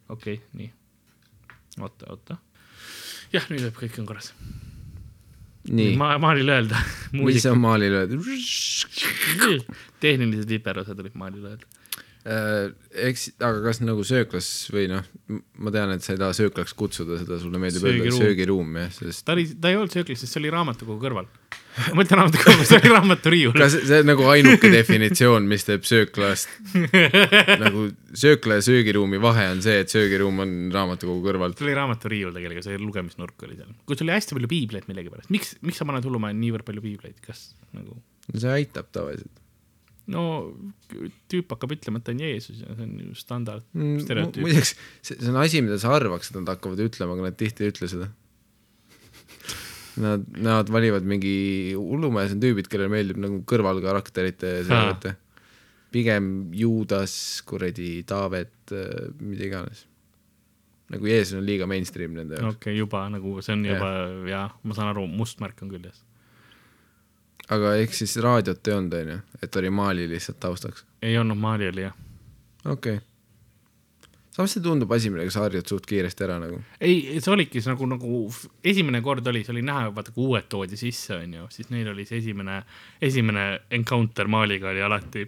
[0.09, 0.73] okei okay,, nii.
[1.79, 2.37] oota, oota.
[3.33, 4.33] jah, nüüd võib, kõik on korras.
[5.69, 6.81] nii, ma, maalil öelda.
[7.19, 8.27] mis on maalil öeldud?
[10.03, 11.69] tehnilised viperused olid maalil öelda.
[12.23, 12.69] Äh,
[13.09, 15.03] eks, aga kas nagu sööklas või noh,
[15.59, 19.25] ma tean, et sa ei taha sööklaks kutsuda seda, sulle meeldib öelda söögiruum jah, sest
[19.27, 21.27] ta oli, ta ei olnud sööklas, sest see oli raamatukogu kõrval.
[21.89, 23.55] ma mõtlen raamatukogu, see oli raamaturiiul.
[23.57, 26.49] kas see on nagu ainuke definitsioon, mis teeb sööklast
[27.63, 27.87] nagu
[28.23, 31.55] söökla ja söögiruumi vahe on see, et söögiruum on raamatukogu kõrval.
[31.57, 33.71] see oli raamaturiiul tegelikult, see lugemisnurk oli seal.
[33.89, 37.51] kus oli hästi palju piibleid millegipärast, miks, miks sa paned hullumaja niivõrd palju piibleid, kas
[37.73, 37.97] nagu
[38.33, 39.41] see aitab tavaliselt
[40.11, 40.23] no
[41.31, 43.99] tüüp hakkab ütlema, et ta on Jeesus ja see on ju standard mm,.
[44.03, 44.45] stereotüüp.
[44.45, 47.65] muideks, see see on asi, mida sa arvaks, et nad hakkavad ütlema, aga nad tihti
[47.65, 48.09] ei ütle seda.
[50.01, 55.13] Nad, nad valivad mingi hullumees on tüübid, kellele meeldib nagu kõrvalkarakterite see vaata.
[55.93, 57.13] pigem Juudas,
[57.45, 58.73] kuradi Taavet,
[59.21, 59.85] mida iganes.
[60.93, 63.91] nagu Jeesus on liiga mainstream nende jaoks okei okay,, juba nagu see on juba
[64.29, 66.01] jaa, ma saan aru, must märk on küljes.
[67.53, 70.85] aga ehk siis raadiot ei olnud, onju, et oli Mali lihtsalt taustaks.
[71.01, 71.97] ei olnud Maali oli jah.
[72.65, 73.12] okei okay..
[74.33, 76.57] Samas see tundub asi, millega sa harjud suht kiiresti ära nagu.
[76.81, 78.23] ei, see oligi see nagu, nagu
[78.73, 82.07] esimene kord oli, see oli näha, vaata kui uued toodi sisse, onju, siis neil oli
[82.09, 82.61] see esimene,
[83.01, 83.45] esimene
[83.77, 85.27] encounter Maaliga oli alati,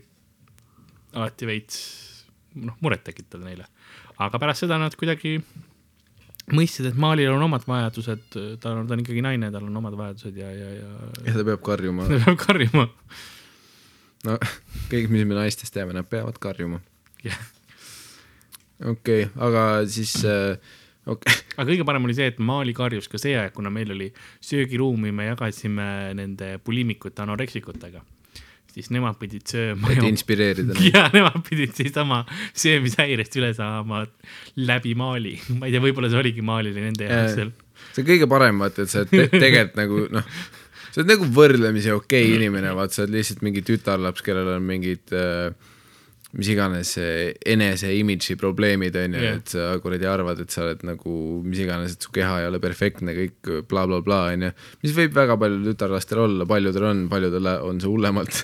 [1.14, 1.80] alati veits
[2.66, 3.68] noh, murettekitav neile.
[4.18, 5.38] aga pärast seda nad kuidagi
[6.54, 8.26] mõistsid, et Maalil on omad vajadused,
[8.62, 10.92] ta on, ta on ikkagi naine, tal on omad vajadused ja, ja, ja
[11.26, 12.06] ja ta peab karjuma.
[12.10, 12.88] ta peab karjuma.
[14.26, 14.38] no
[14.92, 16.82] kõik, mis me naistest teame, nad peavad karjuma.
[17.26, 17.40] jah,
[18.84, 19.62] okei okay,, aga
[19.92, 20.58] siis äh,
[21.06, 24.10] okay., aga kõige parem oli see, et Maali karjus ka see aeg, kuna meil oli
[24.44, 28.02] söögiruumi, me jagasime nende bulimikute anoreksikutega,
[28.76, 30.90] siis nemad pidid sööma et inspireerida neid.
[30.92, 32.24] ja nemad pidid siis oma
[32.58, 34.04] söömishäirest üle saama
[34.60, 35.38] läbi maali.
[35.60, 37.56] ma ei tea, võib-olla see oligi maalile nende jaoks seal.
[37.94, 40.36] see on kõige parem, vaata, et sa te tegelikult nagu noh,
[40.90, 44.68] sa oled nagu võrdlemisi okei okay inimene, vaata, sa oled lihtsalt mingi tütarlaps, kellel on
[44.68, 45.54] mingid äh,
[46.36, 49.26] mis iganes enese imidži probleemid onju Jah.
[49.26, 52.50] yeah., et sa kuradi arvad, et sa oled nagu mis iganes, et su keha ei
[52.50, 54.52] ole perfektne, kõik blablabla bla, onju.
[54.84, 58.42] mis võib väga paljudel tütarlastel olla, paljudel on, paljudel on see hullemalt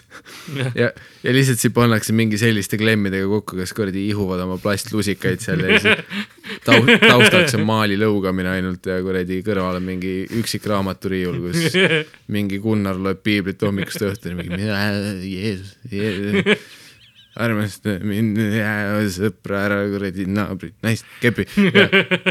[0.79, 0.91] ja,
[1.23, 5.79] ja lihtsalt siin pannakse mingi selliste klemmidega kokku, kes kuradi ihuvad oma plastlusikaid seal ja
[5.83, 6.21] siis
[6.65, 11.75] tau-, taustaks on maali lõugamine ainult ja kuradi kõrval on mingi üksik raamaturiiul, kus
[12.35, 14.79] mingi Gunnar loeb piiblit hommikust õhtuni, mingi "Mina,
[15.21, 16.79] Jeesus, Jeesus,
[17.39, 18.39] armasta mind,
[19.15, 21.47] sõpra ära kuradi naabrit, naist, kepi.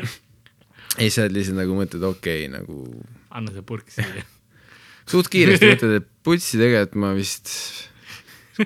[1.00, 2.82] ei, sa oled lihtsalt nagu mõtled, okei okay,, nagu
[3.30, 4.24] anna see purk siia.
[5.10, 7.52] suht kiiresti mõtled, et putsi tegelikult ma vist,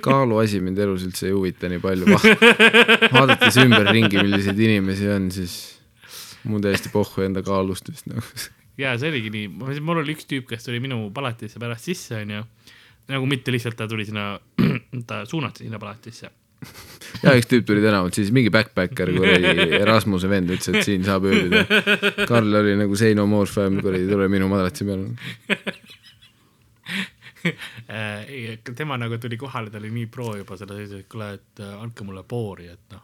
[0.05, 2.19] kaaluasi mind elus üldse ei huvita nii palju Va,.
[3.15, 5.59] vaadates ümberringi, milliseid inimesi on, siis
[6.49, 8.25] mul täiesti pohhu enda kaalust vist nagu.
[8.81, 9.51] ja see oligi nii,
[9.85, 12.43] mul oli üks tüüp, kes tuli minu palatisse pärast sisse, onju.
[13.13, 14.39] Nagu mitte lihtsalt ta tuli sinna,
[15.09, 16.31] ta suunati sinna palatisse.
[17.25, 21.27] ja üks tüüp tuli tänavalt, siis mingi backpacker, kuradi Erasmuse vend ütles, et siin saab
[21.29, 21.65] ööbida.
[22.29, 25.13] Karl oli nagu say no more fam, kuradi tule minu madratsi peale.
[27.45, 31.61] Äh, tema nagu tuli kohale, ta oli nii pro juba selle sees, et kuule, et
[31.61, 33.03] äh, andke mulle boori, et noh,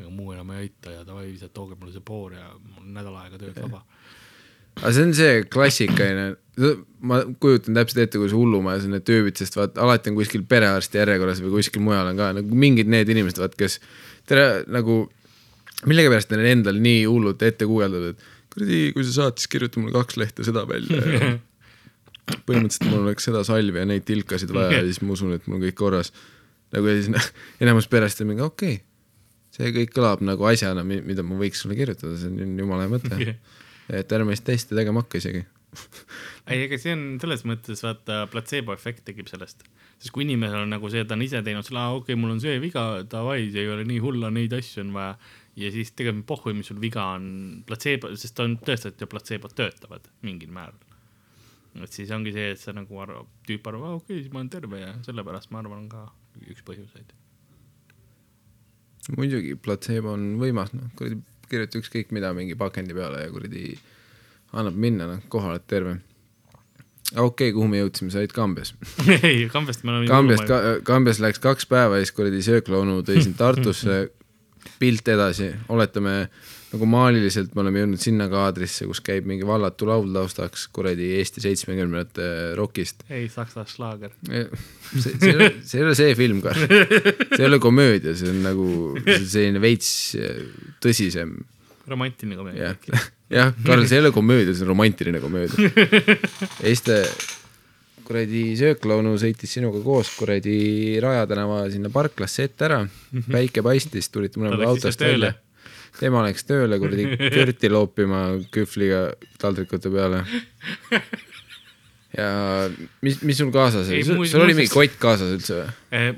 [0.00, 2.88] ega muu enam ei aita ja davai, lihtsalt tooge mulle see boor ja mul on
[2.96, 3.84] nädal aega tööd vaba.
[4.80, 6.28] Aga see on see klassikaline,
[7.02, 10.44] ma kujutan täpselt ette, kui see hullumajas on need tüübid, sest vaat alati on kuskil
[10.48, 13.78] perearsti järjekorras või kuskil mujal on ka nagu mingid need inimesed, vaat kes
[14.28, 15.04] tere nagu
[15.88, 19.94] millegipärast neil endal nii hullult ette guugeldada, et kuradi, kui sa saad, siis kirjuta mulle
[19.96, 21.32] kaks lehte seda välja ja
[22.46, 25.58] põhimõtteliselt mul oleks seda salvi ja neid tilkasid vaja ja siis ma usun, et mul
[25.58, 26.12] on kõik korras.
[26.72, 27.32] nagu ja siis
[27.64, 28.84] enamus perest on mingi okei okay,,
[29.56, 33.34] see kõik kõlab nagu asjana, mida ma võiks sulle kirjutada, see on jumala hea mõte.
[33.92, 35.42] Et ärme siis testi tegema hakka isegi.
[36.52, 39.64] ei, ega see on selles mõttes vaata platseebo efekt tekib sellest,
[39.96, 42.20] sest kui inimesel on nagu see, et ta on ise teinud selle, aa okei okay,,
[42.20, 45.16] mul on see viga, davai, see ei ole nii hull, neid asju on vaja.
[45.56, 47.26] ja siis tegelikult pohhui, mis sul viga on,
[47.68, 50.76] platseebo, sest on tõestatud ju platseebod töötavad mingil määral.
[51.80, 54.44] et siis ongi see, et sa nagu arvad, tüüp arvab, aa okei okay,, siis ma
[54.44, 56.06] olen terve ja sellepärast ma arvan, on ka
[56.52, 57.16] üks põhjuseid.
[59.16, 63.76] muidugi, platseebo on võimas, noh, kuradi kirjuta ükskõik mida mingi pakendi peale ja kuradi
[64.52, 65.98] annab minna, noh, kohale oled terve.
[67.12, 68.74] okei okay,, kuhu me jõudsime, sa olid Kambjas.
[69.18, 70.10] ei, Kambjast me oleme.
[70.10, 74.04] Kambjast ka,, Kambjas läks kaks päeva ja siis kuradi sööklaonu tõi sind Tartusse,
[74.78, 76.16] pilt edasi, oletame
[76.72, 81.42] nagu maaliliselt me oleme jõudnud sinna kaadrisse, kus käib mingi vallatu laul taustaks kuradi Eesti
[81.44, 83.04] seitsmekümnendate rokist.
[83.12, 84.14] ei, Saksa slaager.
[84.24, 84.46] see,
[85.02, 86.64] see ei ole, see ei ole see film, Karl.
[86.64, 88.68] see ei ole komöödia, see on nagu
[89.04, 89.92] selline veits
[90.82, 91.36] tõsisem,
[91.92, 92.72] romantiline komöödia
[93.32, 93.52] jah.
[93.66, 95.70] Karl, see ei ole komöödia, see on romantiline komöödia.
[96.88, 97.02] ta
[98.06, 102.80] kuradi sööklaunu sõitis sinuga koos kuradi Raja tänava sinna parklasse ette ära,
[103.30, 105.32] päike paistis, tulite mõlemad autost välja.
[106.00, 107.04] tema läks tööle kuradi
[107.36, 108.22] körti loopima
[108.54, 109.02] kühvliga
[109.42, 110.22] taldrikute peale.
[112.16, 112.28] ja
[113.04, 115.68] mis, mis sul kaasas oli, mu- sul oli mingi kott kaasas üldse või?
[115.96, 116.08] Eh,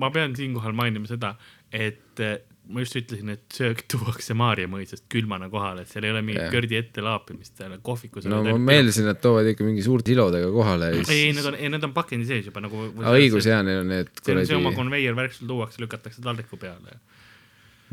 [0.00, 1.34] ma pean siinkohal mainima seda,
[1.72, 2.38] et eh,
[2.72, 6.42] ma just ütlesin, et söök tuuakse Maarja mõisast külmana kohale, et seal ei ole mingit
[6.42, 6.52] Jah.
[6.54, 8.26] kõrdi ette laapimist seal kohvikus.
[8.30, 11.70] no ma meeldisin, et toovad ikka mingi suurte kilodega kohale ei, ei need on, ei
[11.72, 12.88] need on pakendi sees juba nagu.
[13.12, 16.58] õigus, jaa, neil on need see on see oma konveier värk, sul tuuakse, lükatakse taldriku
[16.60, 16.98] peale.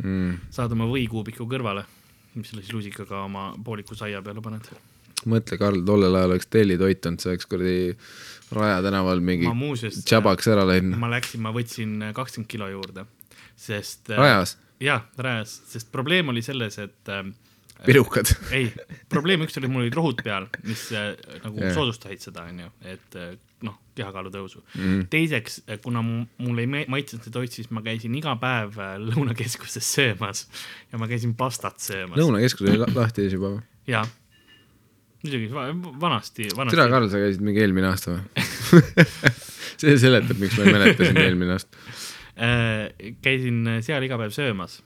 [0.02, 1.86] mm, saad oma võikuubiku kõrvale,
[2.34, 4.72] mis selle siis lusikaga oma pooliku saia peale paned.
[5.30, 7.78] mõtle, Karl, tollel ajal oleks tellitoit olnud, see oleks kuradi
[8.54, 10.98] Raja tänaval mingi ma muuseas, tšabaks ära läinud.
[11.02, 13.06] ma läksin, ma võtsin kakskümmend kilo juurde,
[13.60, 14.10] sest.
[14.18, 17.26] Rajas, jah, rajas, sest probleem oli selles, et äh,
[17.86, 18.30] pirukad.
[18.56, 18.70] ei,
[19.12, 21.74] probleem üks oli, mul olid rohud peal, mis äh, nagu yeah.
[21.76, 25.06] soodustasid seda, onju, et äh, noh, kehakaalu tõusu mm.
[25.12, 29.88] Teiseks, kuna mu- mulle ei maitsenud see toit, siis ma käisin iga päev äh, lõunakeskuses
[29.96, 30.48] söömas
[30.92, 32.20] ja ma käisin pastat söömas.
[32.20, 33.64] lõunakeskus oli la- lahti ees juba või?
[33.90, 34.04] jaa,
[35.24, 35.70] muidugi va
[36.02, 36.78] vanasti, vanasti.
[36.78, 38.48] tere, Karl, sa käisid mingi eelmine aasta või?
[39.84, 41.84] see seletab, miks ma ei mäleta sind eelmine aasta.
[42.38, 44.82] Äh, käisin seal iga päev söömas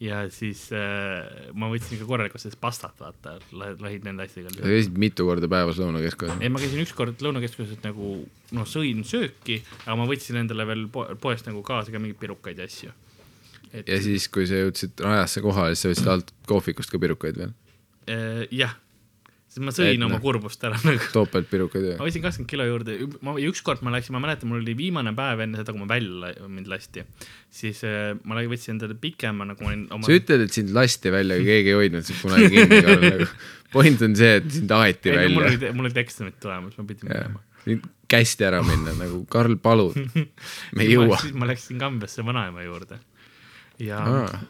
[0.00, 4.64] ja siis äh, ma võtsin ikka korralikult sellest pastat, vaata, lahid nende asjadega sa.
[4.64, 6.40] käisid mitu korda päevas lõunakeskuses.
[6.40, 8.14] ei, ma käisin ükskord lõunakeskuses nagu
[8.56, 12.62] noh, sõin sööki, aga ma võtsin endale veel po poest nagu kaasa ka mingeid pirukaid
[12.62, 12.94] ja asju.
[13.72, 17.42] et ja siis, kui sa jõudsid Rajasse kohale, siis sa võtsid alt kohvikust ka pirukaid
[17.42, 17.52] veel?
[18.08, 18.72] äh, jah,
[19.50, 20.22] sest ma sõin Et oma noh.
[20.22, 21.06] kurbust ära nagu.
[21.10, 22.10] topeltpirukaid ma või?
[22.10, 25.42] võtsin kakskümmend kilo juurde, ma ja ükskord ma läksin, ma mäletan, mul oli viimane päev
[25.42, 27.02] enne seda, kui ma välja mind lasti,
[27.60, 31.10] siis äh, ma võtsin endale pikema nagu ma olin oma sa ütled, et sind lasti
[31.14, 33.28] välja, aga keegi ei hoidnud sind kunagi kinni, Karl, nagu.
[33.74, 36.78] point on see, et sind aeti ei, no, mul välja olid, mul olid eksamid tulemas,
[36.78, 37.90] ma pidin minema.
[38.14, 41.18] kästi ära minna nagu Karl, palun, me ei jõua.
[41.24, 43.02] siis ma läksin Kambjasse vanaema juurde.
[43.82, 43.98] ja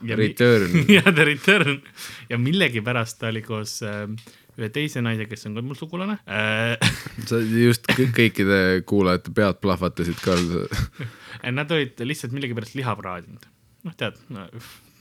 [0.04, 0.84] ja return.
[0.98, 1.80] jah, The Return
[2.28, 4.04] ja millegipärast ta oli koos äh,
[4.62, 6.76] ühe teise naise, kes on ka mul sugulane äh.
[7.30, 10.62] sa just kõik- kõikide kuulajate pead plahvatasid, Karl.
[11.56, 13.48] Nad olid lihtsalt millegipärast liha praadinud,
[13.86, 14.46] noh tead no,,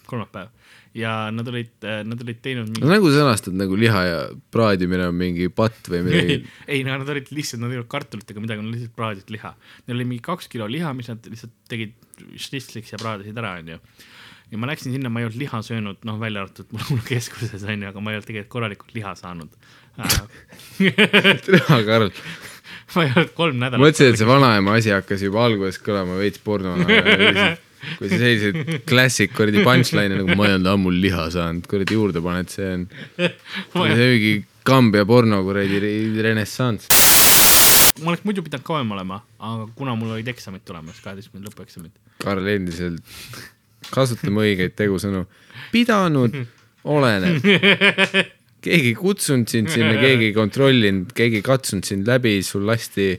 [0.09, 0.49] kolmapäev
[0.97, 4.19] ja nad olid, nad olid teinud no nagu sõnastad nagu liha ja
[4.53, 6.45] praadimine on mingi patt või midagi ei,
[6.79, 9.53] ei no nad olid lihtsalt, nad ei olnud kartulit ega midagi, nad lihtsalt praadisid liha.
[9.85, 11.93] Neil oli mingi kaks kilo liha, mis nad lihtsalt tegid
[12.41, 13.77] šnitzliks ja praadisid ära, onju.
[14.51, 17.91] Ja ma läksin sinna, ma ei olnud liha söönud, noh, välja arvatud mul keskuses onju,
[17.91, 19.53] aga ma ei olnud tegelikult korralikult liha saanud.
[20.79, 22.09] tere, Karl.
[22.95, 23.83] ma ei olnud kolm nädalat.
[23.83, 26.85] mõtlesin, et see vanaema asi hakkas juba alguses kõlama veits pornona.
[27.95, 32.23] kui sa selliseid klassik kuradi punchline'e nagu ma ei olnud ammu liha saanud, kuradi juurde
[32.23, 32.87] paned, see on,
[33.19, 34.33] see on mingi
[34.69, 36.89] Kambja porno kuradi re- renessanss.
[38.03, 41.95] ma oleks muidu pidanud kauem olema, aga kuna mul olid eksamid tulemas, kaheteistkümnendad lõpueksamid.
[42.19, 42.99] Karl endiselt,
[43.87, 45.25] kasutame õigeid tegusõnu.
[45.71, 46.35] pidanud,
[46.89, 47.43] oleneb.
[48.63, 53.13] keegi kutsunud sind sinna, keegi ei kontrollinud, keegi katsunud sind läbi, sul lasti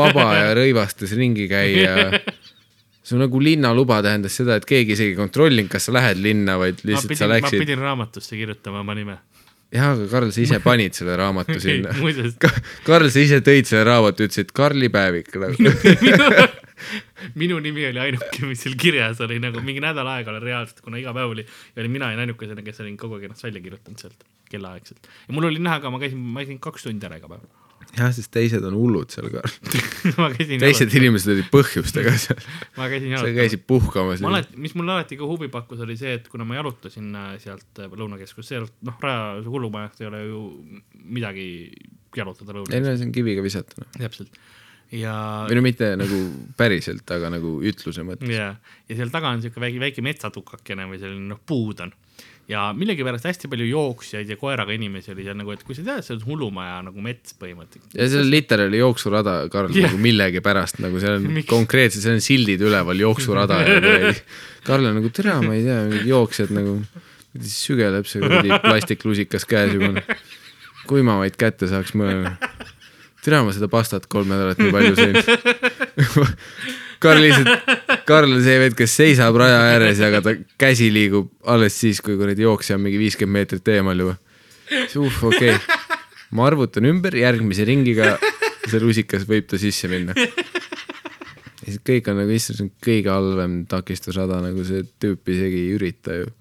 [0.00, 2.20] vaba ja rõivastes ringi käia.
[3.04, 6.80] su nagu linnaluba tähendas seda, et keegi isegi ei kontrollinud, kas sa lähed linna, vaid
[6.80, 7.64] ma lihtsalt pidin sa, ma läksid.
[7.64, 9.18] pidin raamatusse kirjutama oma nime.
[9.74, 11.96] jah, aga Karl, sa ise panid selle raamatu sinna.
[12.84, 15.72] Karl, sa ise tõid selle raamatu, ütlesid Karli päevik nagu.
[17.40, 21.00] minu nimi oli ainuke, mis seal kirjas oli nagu mingi nädal aega oli reaalselt, kuna
[21.00, 24.02] iga päev oli ja olin mina olin ainukesena, kes olin kogu aeg ennast välja kirjutanud
[24.02, 25.10] sealt kellaaegselt.
[25.28, 27.46] ja mul oli näha ka, ma käisin, ma käisin kaks tundi ära iga päev.
[27.94, 29.30] jah, sest teised on hullud seal,
[30.38, 32.42] käisin teised inimesed olid põhjustega seal.
[32.78, 33.38] ma käisin sa jalutamas.
[33.40, 34.34] käisid puhkamas ma.
[34.34, 37.82] alati, mis mulle alati ka huvi pakkus, oli see, et kuna ma jalutasin äh, sealt
[37.82, 40.42] äh, Lõunakeskus, sealt noh, Raja hullumajast ei ole ju
[41.04, 41.48] midagi
[42.14, 43.86] jalutada ei lõunas, no see on kiviga visata.
[43.98, 44.42] täpselt.
[44.94, 45.16] ja,
[45.48, 46.20] või no mitte nagu
[46.58, 48.30] päriselt, aga nagu ütluse mõttes.
[48.30, 48.54] ja,
[48.88, 51.92] ja seal taga on siuke väike, väike metsatukakene või selline noh, puud on.
[52.50, 56.04] ja millegipärast hästi palju jooksjaid ja koeraga inimesi oli seal nagu, et kui sa tead,
[56.06, 57.96] see on hullumaja nagu mets põhimõtteliselt.
[57.96, 62.24] ja seal on literaali jooksurada, Karl yeah., nagu millegipärast nagu seal on konkreetselt, seal on
[62.24, 64.14] sildid üleval, jooksurada ja kuradi.
[64.68, 66.78] Karl on nagu tere, ma ei tea, jooksjad nagu,
[67.34, 70.04] sügeleb see kuradi plastiklusikas käes juba.
[70.88, 72.36] kui ma vaid kätte saaks mõelda.
[73.24, 75.16] tere, ma seda pastat kolm nädalat nii palju sõin.
[77.04, 77.72] Karl lihtsalt,
[78.08, 82.16] Karl on see vend, kes seisab raja ääres ja ta käsi liigub alles siis, kui
[82.20, 84.14] kuradi jooksja on mingi viiskümmend meetrit eemal juba.
[84.70, 85.80] siis uh, okei okay..
[86.36, 88.14] ma arvutan ümber järgmise ringiga,
[88.64, 90.16] see rusikas võib ta sisse minna.
[90.16, 95.60] ja siis kõik on nagu, issand, see on kõige halvem takistusrada, nagu see tüüp isegi
[95.66, 96.32] ei ürita ju.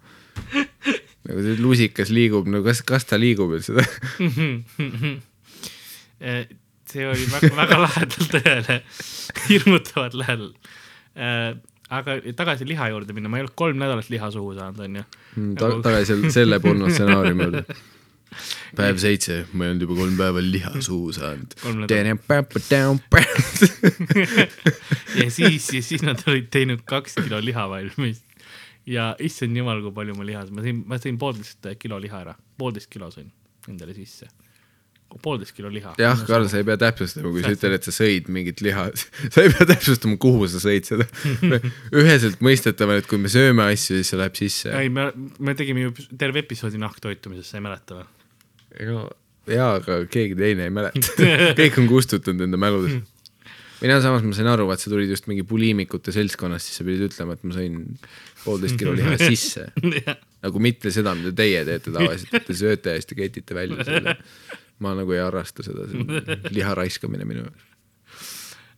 [1.27, 3.83] nagu see lusikas liigub, no kas, kas ta liigub üldse?
[6.93, 8.79] See oli väga, väga lähedal tõele,
[9.47, 10.51] hirmutavalt lähedal.
[11.93, 15.03] aga tagasi liha juurde minna, ma ei olnud kolm nädalat liha suhu saanud, onju.
[15.59, 17.65] ta-, tagasi selle- porno stsenaariumi juurde.
[18.77, 21.53] päev seitse, ma ei olnud juba kolm päeva liha suhu saanud
[25.21, 28.23] ja siis, ja siis nad olid teinud kaks kilo liha valmis.
[28.89, 32.33] ja issand jumal, kui palju ma liha, ma sõin, ma sõin poolteist kilo liha ära,
[32.57, 33.29] poolteist kilo sõin
[33.69, 34.27] endale sisse.
[35.23, 35.93] Poolteist kilo liha.
[36.01, 38.87] jah, Karl, sa ei pea täpsustama, kui sa ütled, et sa sõid mingit liha,
[39.33, 41.07] sa ei pea täpsustama, kuhu sa sõid seda.
[42.01, 44.73] üheselt mõistetav on, et kui me sööme asju, siis see läheb sisse.
[44.79, 48.07] ei, me, me tegime ju terve episoodi nahktoitumisest, sa ei mäleta või?
[48.89, 49.03] no
[49.49, 51.15] jaa, aga keegi teine ei mäleta.
[51.59, 53.09] kõik on kustutanud enda mäludest.
[53.83, 57.09] mina samas, ma sain aru, vaat sa tulid just mingi puliimikute seltskonnast, siis sa pidid
[57.09, 57.81] ütlema, et ma sõin
[58.43, 59.67] poolteist kilo liha sisse.
[60.43, 63.87] nagu mitte seda, mida teie teete tavaliselt, et te sööte ja siis te ketite välja
[63.87, 64.17] selle.
[64.81, 66.09] Ma nagu ei harrasta seda, see on
[66.57, 67.69] liha raiskamine minu jaoks.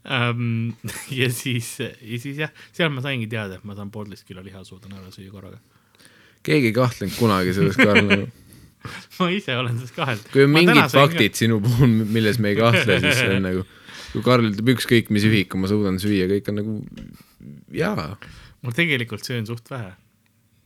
[0.06, 0.74] um,.
[1.14, 4.64] ja siis, ja siis jah, seal ma saingi teada, et ma saan poolteist kilo liha
[4.68, 5.62] suudan ära süüa korraga.
[6.46, 8.28] keegi ei kahtlenud kunagi selles, Karl nagu.
[9.20, 10.30] ma ise olen selles kahelnud.
[10.34, 13.66] kui on mingid faktid sinu puhul, milles me ei kahtle, siis see on nagu,
[14.14, 16.76] kui Karl ütleb ükskõik mis ühiku ma suudan süüa, kõik on nagu
[17.76, 18.10] jaa.
[18.66, 19.94] ma tegelikult söön suht vähe.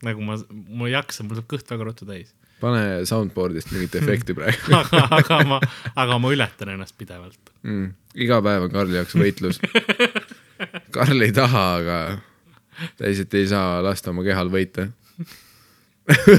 [0.05, 2.33] nagu ma, ma ei jaksa, mul saab kõht väga ruttu täis.
[2.61, 5.59] Pane soundboard'ist mingit efekti praegu aga, aga ma,
[5.95, 7.53] aga ma ületan ennast pidevalt.
[7.63, 7.91] mm..
[8.25, 9.61] iga päev on Karli jaoks võitlus.
[10.95, 11.99] Karl ei taha, aga
[12.97, 14.89] ta lihtsalt ei saa lasta oma kehal võita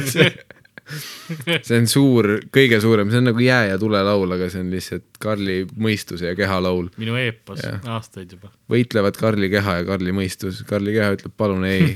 [0.06, 0.30] see
[1.78, 5.20] on suur, kõige suurem, see on nagu jää ja tule laul, aga see on lihtsalt
[5.20, 6.90] Karli mõistuse ja keha laul.
[7.00, 8.52] minu eepos aastaid juba.
[8.72, 11.90] võitlevad Karli keha ja Karli mõistus, Karli keha ütleb palun ei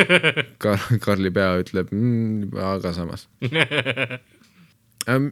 [0.62, 0.80] Kar.
[1.02, 3.26] Karli pea ütleb mm, aga samas.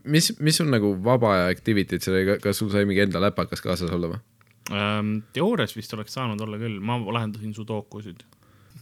[0.05, 3.65] mis, mis on nagu vaba aja activity'd seal oli, kas sul sai mingi enda läpakas
[3.65, 4.23] kaasas olla või?
[5.37, 8.23] Teoorias vist oleks saanud olla küll, ma lahendasin sudokusid.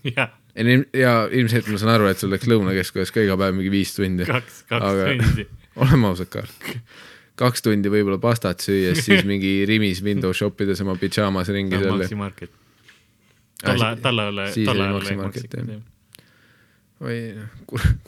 [0.05, 3.71] Ja ilm- ja ilmselt ma saan aru, et sul läks lõunakeskuses ka iga päev mingi
[3.73, 4.27] viis tundi.
[4.29, 5.47] kaks, kaks Aga- tundi.
[5.83, 6.51] oleme ausad, Karl.
[7.41, 11.97] kaks tundi võib-olla pastat süües, siis mingi Rimis window shop ides oma pidžaamas ringi seal.
[11.97, 12.51] Maxi Market.
[13.65, 15.81] tolle, tolle ajal, siis oli Maxi Market, jah.
[17.01, 17.19] oi,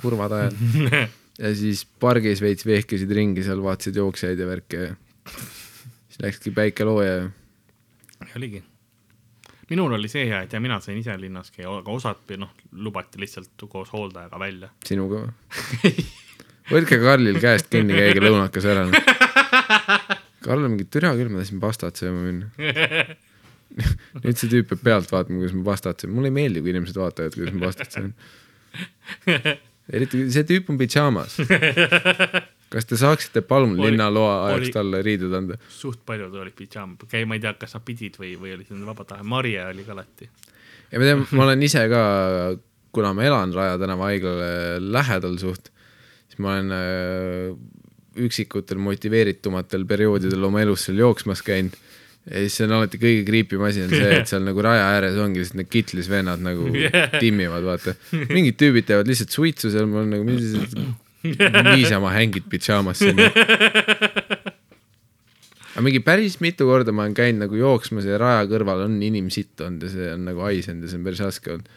[0.02, 0.58] kurvad ajad.
[1.42, 4.92] ja siis pargis veits vehkisid ringi seal, vaatasid jooksjaid ja värke ja
[5.32, 7.24] siis läkski päike looja ja
[8.36, 8.60] oligi.
[9.70, 13.20] Minul oli see hea, et ja mina sain ise linnas käia, aga osad noh, lubati
[13.22, 14.70] lihtsalt koos hooldajaga välja.
[14.88, 15.94] sinuga või?
[16.72, 18.86] võtke Karlil käest kinni, käige lõunakas ära.
[20.44, 22.50] Karl on mingi türa küll, ma tahtsin pastat sööma minna.
[24.22, 26.98] nüüd see tüüp peab pealt vaatama, kuidas ma pastat söön, mulle ei meeldi, kui inimesed
[27.00, 28.12] vaatavad, kuidas ma pastat söön.
[29.96, 31.38] eriti, see tüüp on pidžaamas.
[32.72, 35.58] Kas te saaksite palun linnaloa ajaks talle riided anda?
[35.70, 38.80] suht paljud olid pidžaam, käi, ma ei tea, kas sa pidid või, või oli see
[38.86, 40.28] vaba tahe, Marje oli ka alati.
[40.90, 42.02] ja ma tean, ma olen ise ka,
[42.94, 44.50] kuna ma elan Raja tänava haiglale
[44.80, 45.70] lähedal suht,
[46.28, 47.56] siis ma olen äh,
[48.24, 51.74] üksikutel motiveeritumatel perioodidel oma elus seal jooksmas käinud
[52.24, 55.18] ja siis see on alati kõige kriipim asi on see, et seal nagu raja ääres
[55.20, 57.12] ongi lihtsalt need kitlis vennad nagu Yeah.
[57.22, 57.94] timmivad, vaata.
[58.32, 60.86] mingid tüübid teevad lihtsalt suitsu seal, ma olen nagu, sa
[61.24, 63.28] niisama hängid pidžaamas sinna.
[65.74, 69.60] aga mingi päris mitu korda ma olen käinud nagu jooksmas ja raja kõrval on inimsitt
[69.64, 71.70] olnud ja see on nagu haisenud ja see on päris raske olnud.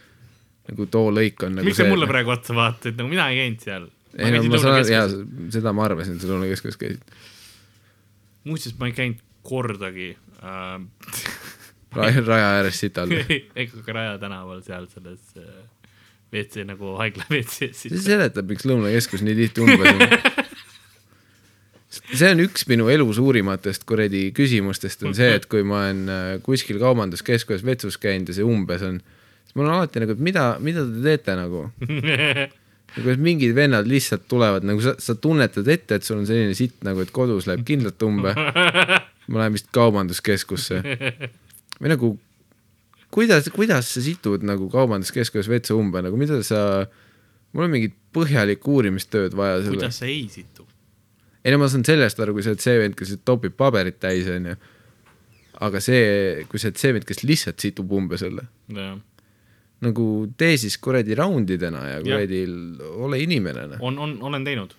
[0.72, 3.64] nagu too lõik on nagu miks sa mulle praegu otsa vaatad, nagu mina ei käinud
[3.64, 3.90] seal.
[4.18, 5.08] ei no ma saan, jaa,
[5.54, 7.18] seda ma arvasin, sa Lõunakeskuses käisid.
[8.48, 10.12] muuseas, ma ei käinud kordagi
[10.44, 10.82] äh,
[11.96, 13.12] raja, raja ääres sital.
[13.62, 15.48] ega ka Raja tänaval seal selles äh,
[16.34, 18.02] WC nagu haigla WC-s see.
[18.04, 20.02] seletab, miks Lõunakeskus nii tihti umbes on.
[22.20, 26.30] see on üks minu elu suurimatest kuradi küsimustest on see, et kui ma olen äh,
[26.44, 29.00] kuskil kaubanduskeskuses vetsus käinud ja see umbes on,
[29.48, 31.68] siis mul on alati nagu, et mida, mida te teete nagu.
[31.88, 36.56] nagu, et mingid vennad lihtsalt tulevad nagu sa, sa tunnetad ette, et sul on selline
[36.58, 38.36] sitt nagu, et kodus läheb kindlalt umbe.
[39.32, 40.84] ma lähen vist kaubanduskeskusse
[41.78, 42.14] või nagu
[43.14, 46.62] kuidas, kuidas sa situd nagu kaubanduskeskuses vetsu umbe, nagu mida sa,
[47.54, 50.68] mul on mingit põhjalikku uurimistööd vaja kuidas sa ei situ?
[51.44, 54.28] ei no ma saan sellest aru, kui sa oled see vend, kes topib paberit täis,
[54.32, 54.58] onju.
[55.68, 56.02] aga see,
[56.52, 58.98] kui sa oled see vend, kes lihtsalt situb umbe selle, jah,
[59.86, 62.44] nagu tee siis kuradi raundidena ja kuradi
[62.98, 63.70] ole inimene.
[63.74, 63.88] noh.
[63.88, 64.76] on, on, olen teinud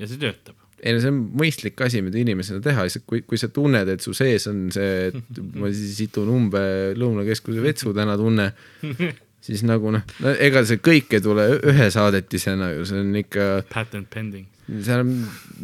[0.00, 0.61] ja see töötab.
[0.82, 4.02] Ei no see on mõistlik asi, mida inimesena teha, lihtsalt kui, kui sa tunned, et
[4.02, 6.62] su sees on see, et ma situn umbe
[6.98, 8.50] Lõunakeskuse vetsu täna tunne,
[9.46, 13.46] siis nagu noh no,, ega see kõik ei tule ühe saadetisena ju, see on ikka,
[13.70, 14.48] Patent pending.
[14.72, 15.12] seal on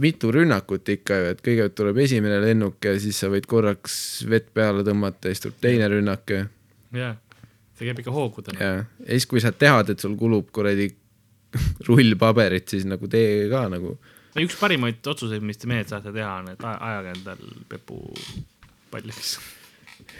[0.02, 3.96] mitu rünnakut ikka ju, et kõigepealt tuleb esimene lennuk ja siis sa võid korraks
[4.30, 6.44] vett peale tõmmata ja siis tuleb teine rünnak ja,
[6.94, 7.18] jah,
[7.74, 8.62] see käib ikka hoogudena.
[8.62, 10.92] ja, ja siis, kui sa tead, et sul kulub kuradi
[11.88, 13.96] rull paberit, siis nagu tee ka nagu
[14.36, 18.00] üks parimaid otsuseid, mis te mehed saate teha, on, et ajage endal pepu
[18.92, 19.38] palliks.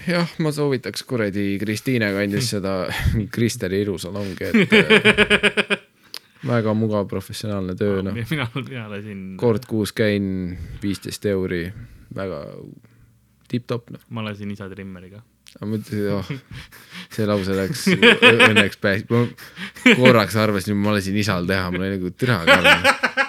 [0.08, 2.80] jah, ma soovitaks kuradi Kristiine kandis seda
[3.34, 5.78] Kristeri ilusalongi, et
[6.52, 8.16] väga mugav professionaalne töö, noh.
[8.16, 11.66] mina, mina lasin, kord kuus käin, viisteist euri,
[12.14, 12.44] väga
[13.48, 14.06] tipp-topp, noh.
[14.14, 15.22] ma lasin isa trimmeriga.
[15.60, 16.32] ma mõtlesin, oh,
[17.14, 19.24] see lause läks õnneks pääs-, ma
[19.96, 22.58] korraks arvasin, et ma lasin isal teha, mul oli nagu türa ka.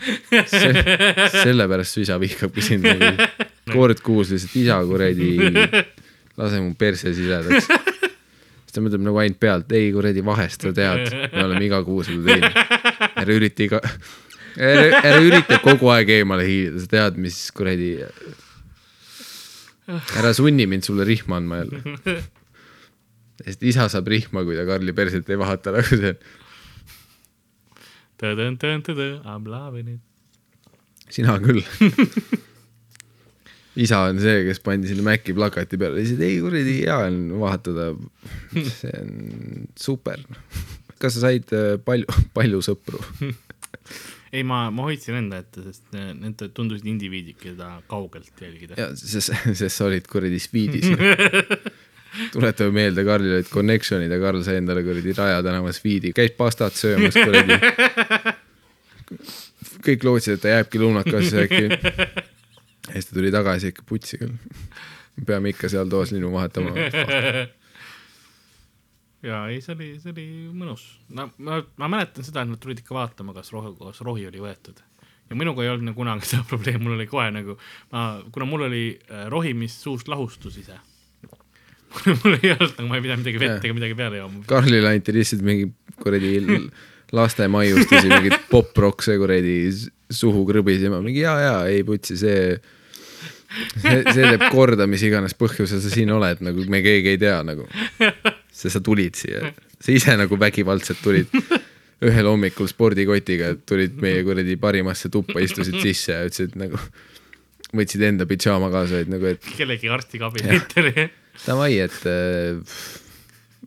[1.44, 3.28] sellepärast su isa vihkabki sind nagu
[3.74, 5.30] kord kuus lihtsalt isa kuradi,
[6.40, 7.68] lase mu perse sisedaks.
[7.68, 12.02] siis ta mõtleb nagu ainult pealt, ei kuradi vahest sa tead, me oleme iga kuu
[12.06, 12.58] seda teinud.
[13.10, 13.82] ära ürita iga,
[14.56, 17.92] ära, ära ürita kogu aeg eemale hiilida, sa tead, mis kuradi.
[20.20, 22.20] ära sunni mind sulle rihma andma jälle.
[23.44, 26.38] sest isa saab rihma, kui ta Karli perset ei vahata, nagu see on.
[28.22, 30.00] I m loving it.
[31.10, 31.62] sina küll.
[33.80, 37.90] isa on see, kes pandi sinna Maci plakati peale, lihtsalt ei kuradi hea on vahetada.
[38.52, 39.12] see on
[39.78, 40.18] super.
[41.00, 42.06] kas sa said äh, palju,
[42.36, 43.00] palju sõpru?
[44.34, 48.76] ei, ma, ma hoidsin enda ette, sest ne- need tundusid indiviidid, keda kaugelt jälgida.
[48.78, 50.90] ja sest, sest sa olid kuradi Sweedis.
[52.32, 56.78] Tuletame meelde, Karlil olid connection'id ja Karl sai endale kuradi Raja tänava Sweedi, käis pastat
[56.78, 57.58] söömas kuradi.
[59.84, 61.62] kõik lootsid, et ta jääbki lõunakasse äkki.
[62.90, 64.36] ja siis ta tuli tagasi ikka putsi küll.
[65.26, 66.74] peame ikka seal toas linnu vahetama.
[69.30, 70.86] ja ei, see oli, see oli mõnus.
[71.08, 74.42] no ma, ma mäletan seda, et nad tulid ikka vaatama, kas rohi, kas rohi oli
[74.42, 74.82] võetud.
[75.30, 77.58] ja minuga ei olnud nagu kunagi seda probleemi, mul oli kohe nagu,
[77.94, 80.78] ma, kuna mul oli äh, rohi, mis suust lahustus ise.
[82.22, 84.42] Mul ei olnud nagu, ma ei pidanud midagi vett ega midagi peale jooma.
[84.50, 85.70] Karlile anti lihtsalt mingi
[86.00, 86.68] kuradi l-
[87.16, 89.56] laste maiustusi, mingit poprokse kuradi
[90.10, 92.44] suhu krõbisema, mingi jaa, jaa, ei putsi, see,
[93.82, 97.40] see, see teeb korda, mis iganes põhjusel sa siin oled, nagu me keegi ei tea
[97.46, 97.66] nagu.
[98.60, 101.30] sest sa tulid siia, sa ise nagu vägivaldselt tulid
[102.06, 106.78] ühel hommikul spordikotiga, tulid meie kuradi parimasse tuppa, istusid sisse ja ütlesid nagu,
[107.76, 111.08] võtsid enda pidžaama kaasa, et nagu, et kellegi arsti kabinetti oli.
[111.46, 112.60] davai, et äh,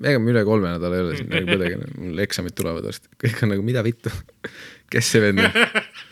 [0.01, 3.43] ega ma üle kolme nädala ei ole siin nagu põdega, mul eksamid tulevad varsti, kõik
[3.45, 4.11] on nagu mida vittu,
[4.93, 5.57] kes see vend on.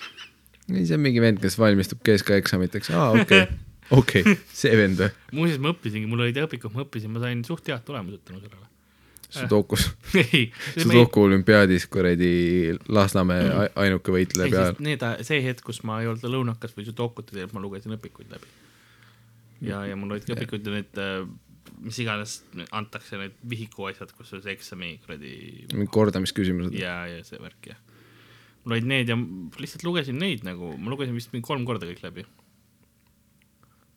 [0.76, 3.62] ei, see on mingi vend, kes valmistub keskaeksamiteks, aa okei okay.
[4.02, 7.44] okei okay., see vend või, muuseas, ma õppisingi, mul olid õpikud, ma õppisin, ma sain
[7.48, 8.68] suht head tulemused tänu sellele.
[9.32, 9.86] Sudokus,
[10.20, 12.32] ei, Sudoku olümpiaadis kuradi
[12.92, 17.32] Lasnamäe a- ainuke võitleja peal need, see hetk, kus ma ei olnud lõunakas või Sudokut
[17.54, 18.52] ma lugesin õpikuid läbi.
[19.66, 21.00] ja, ja mul olid ka õpikud ja need,
[21.86, 22.42] mis iganes
[22.76, 25.34] antakse need vihiku asjad, kus on see eksami kuradi
[25.74, 26.78] mingid kordamisküsimused.
[26.78, 27.82] ja, ja see värk jah.
[28.64, 29.18] mul olid need ja
[29.62, 32.26] lihtsalt lugesin neid nagu, ma lugesin vist mingi kolm korda kõik läbi.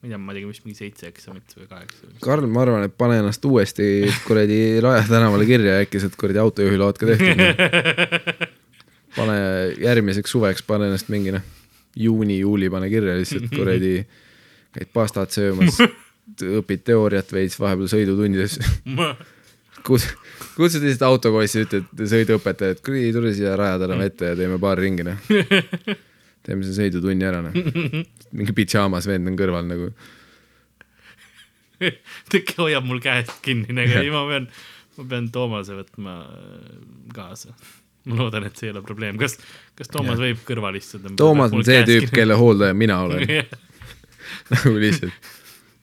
[0.01, 2.11] ma ei tea, ma tegin vist mingi seitse eksamit või kaheksa.
[2.25, 7.01] Karl, ma arvan, et pane ennast uuesti kuradi Raja tänavale kirja, äkki saad kuradi autojuhiload
[7.01, 8.45] ka tehtud.
[9.15, 9.39] pane
[9.81, 11.45] järgmiseks suveks, pane ennast mingi noh,
[11.97, 13.97] juuni-juuli pane kirja lihtsalt kuradi,
[14.75, 15.79] käid pastat söömas,
[16.61, 18.59] õpid teooriat veits vahepeal sõidutundides,
[19.87, 20.09] kus,
[20.57, 24.81] kutsud lihtsalt autokossi, ütled sõiduõpetajale, et kuule, tule siia Raja tänava ette ja teeme paar
[24.83, 25.21] ringi noh.
[26.45, 27.57] teeme selle sõidutunni ära noh.
[28.35, 29.93] mingi pidžaamas vend on kõrval nagu
[32.33, 34.49] tükk hoiab mul käest kinni, nagu ei, ma pean,
[34.99, 36.75] ma pean Toomase võtma äh,
[37.15, 37.55] kaasa.
[38.05, 39.39] ma loodan, et see ei ole probleem, kas,
[39.79, 41.13] kas Toomas võib kõrval istuda?
[41.17, 43.47] Toomas on see tüüp, kelle hooldaja mina olen.
[44.55, 45.33] Nagu lihtsalt.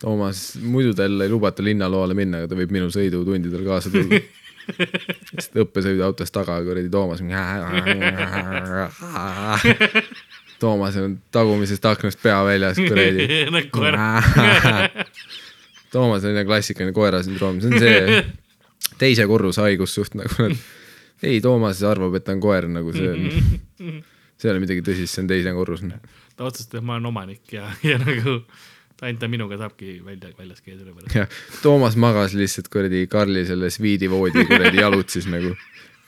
[0.02, 4.18] Toomas, muidu tal ei lubata linnaloale minna, aga ta võib minu sõidutundidel kaasa tulla.
[5.32, 7.22] lihtsalt õppesõiduautos taga kuradi Toomas.
[10.62, 13.28] Toomas on tagumisest aknast pea väljas kuradi.
[13.54, 13.86] nagu.
[15.92, 18.22] Toomas on klassikaline koerasündroom, see on see
[19.02, 20.56] teise korruse haigus suht nagu nad.
[21.24, 24.02] ei, Toomas arvab, et ta on koer nagu see on,
[24.42, 25.86] see ei ole midagi tõsist, see on teine korrus.
[26.36, 28.42] ta otsustas, et ma olen omanik ja, ja nagu
[29.02, 31.16] ainult ta minuga saabki välja, väljas käia selle pärast.
[31.16, 31.28] ja
[31.64, 35.56] Toomas magas lihtsalt kuradi Karli selle sviidivoodi kuradi jalutsis nagu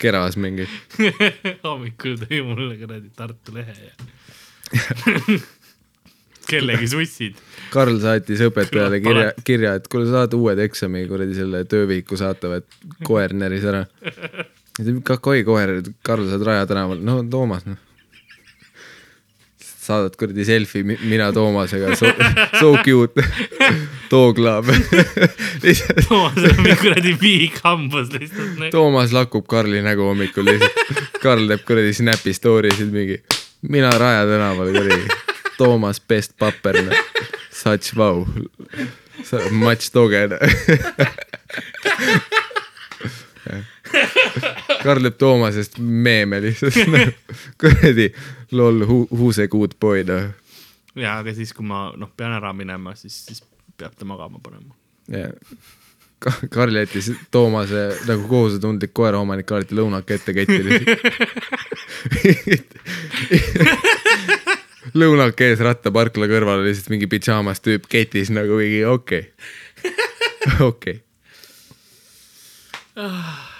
[0.03, 0.67] keras mingi.
[1.65, 3.93] hommikul tõi mulle kuradi Tartu lehe ja
[6.49, 7.37] kellegi sussid.
[7.73, 12.59] Karl saatis õpetajale kirja, kirja, et kuule, sa saad uued eksami kuradi selle töövihiku saatava,
[12.61, 13.85] et koer näris ära.
[15.07, 17.79] kakoi koer, Karl, sa oled Raja tänaval, no Toomas noh.
[19.83, 22.09] Saadad kuradi selfie, mina Toomasega, so,
[22.59, 23.23] so cute,
[24.41, 24.73] love.
[25.63, 28.57] lihtsalt Toomas on mingi kuradi viik hambus lihtsalt.
[28.59, 28.69] noh.
[28.71, 30.95] Toomas lakub Karli nägu hommikul lihtsalt.
[31.23, 33.19] Karl teeb kuradi Snapi story sid mingi,
[33.69, 35.19] mina Raja tänaval kuradi,
[35.57, 36.79] Toomas best papper,
[37.51, 38.25] such vau,
[39.51, 40.27] much doge.
[44.83, 47.13] Karl teeb Toomasest meeme lihtsalt,
[47.61, 48.09] kuradi
[48.53, 50.31] lol, who's a good boy noh.
[50.95, 53.43] ja, aga siis, kui ma noh, pean ära minema, siis, siis
[53.77, 54.75] peab ta magama panema.
[55.11, 55.31] ja
[56.23, 60.77] Ka- Karl jättis Toomase nagu kohusetundlik koeraomanik alati lõunake ette lihtsalt.
[64.99, 69.91] lõunake ees rattaparkla kõrval lihtsalt mingi pidžaamas tüüp ketis nagu mingi okei okay.
[70.69, 70.95] okei
[72.95, 73.51] okay..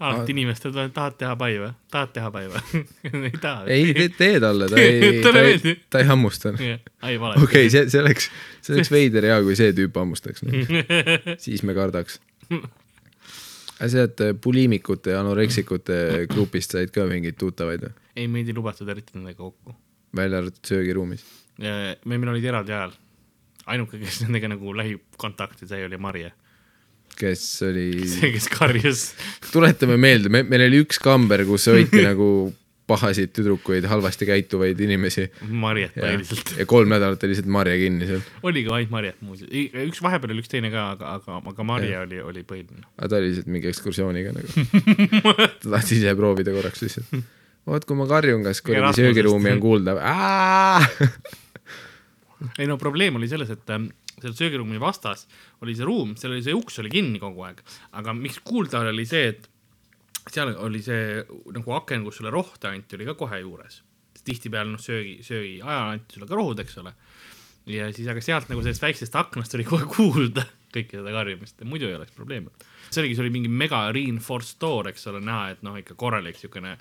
[0.00, 1.70] Alati inimesed tulevad, tahad teha pai või?
[1.92, 2.82] tahad teha pai või?
[3.28, 3.64] ei taha.
[3.72, 6.52] ei, tee, tee talle, ta ei, ta ei ta ei hammusta.
[7.42, 8.30] okei see, see oleks,
[8.62, 10.62] see oleks veider hea, kui see tüüp hammustaks no.
[11.44, 12.20] siis me kardaks.
[12.52, 17.94] aga sealt äh, puliimikute ja anoreksikute grupist said ka mingeid tuttavaid või?
[18.16, 19.76] ei, meid ei lubatud eriti nendega kokku.
[20.16, 21.26] välja arvatud söögiruumis.
[21.58, 22.94] me, meil olid eraldi ajal.
[23.66, 26.32] ainuke, kes nendega nagu lähikontakti sai, oli Marje.
[27.18, 29.10] Kes oli, see, kes karjus.
[29.52, 32.30] tuletame meelde, me, meil oli üks kamber, kus hoiti nagu
[32.88, 36.54] pahasid tüdrukuid, halvasti käituvaid inimesi Marjet ja, põhiliselt.
[36.56, 38.22] ja kolm nädalat oli lihtsalt Marje kinni seal.
[38.48, 39.50] oli ka ainult Marjet muuseas.
[39.84, 42.86] üks vahepeal oli üks teine ka, aga, aga, aga Marje oli, oli põhiline.
[42.96, 44.64] aga ta oli lihtsalt mingi ekskursiooniga nagu.
[45.60, 47.12] ta tahtis ise proovida korraks lihtsalt.
[47.68, 49.98] oot, kui ma karjun, kas kuradi söögiruumi on kuulda?
[52.58, 53.90] ei no probleem oli selles, et ähm,
[54.22, 55.26] seal söögiruumi vastas
[55.64, 57.62] oli see ruum, seal oli see uks oli kinni kogu aeg,
[57.98, 59.48] aga miks kuulda oli see, et
[60.28, 61.22] seal oli see
[61.54, 63.82] nagu aken, kus sulle rohte anti, oli ka kohe juures.
[64.28, 66.92] tihtipeale noh, söögi, söögi ajal anti sulle ka rohud, eks ole.
[67.68, 70.44] ja siis, aga sealt nagu sellest väiksest aknast oli kohe kuulda
[70.74, 72.50] kõike seda karjumist, muidu ei oleks probleemi.
[72.90, 76.36] see oligi, see oli mingi mega reinforced door, eks ole, näha, et noh, ikka korralik
[76.40, 76.76] siukene,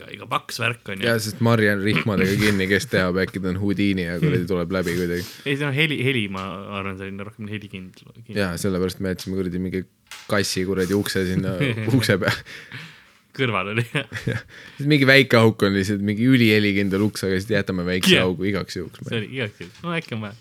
[0.00, 3.50] ikka, ikka paks värk on ja sest Marje on rihmadega kinni, kes teab, äkki ta
[3.52, 5.24] on Houdini ja kuradi tuleb läbi kuidagi.
[5.44, 6.44] ei, see on heli, heli, ma
[6.80, 8.12] arvan, selline rohkem helikindel.
[8.34, 9.84] ja sellepärast me jätsime kuradi mingi
[10.30, 11.56] kassi kuradi ukse sinna
[11.96, 12.44] ukse peale.
[13.36, 13.86] kõrval oli
[14.92, 18.28] mingi väike auk on lihtsalt mingi ülielikindel uks, aga siis jätame väikse Jah.
[18.28, 19.04] augu igaks juhuks.
[19.08, 20.36] see oli igaks juhuks, no äkki on vaja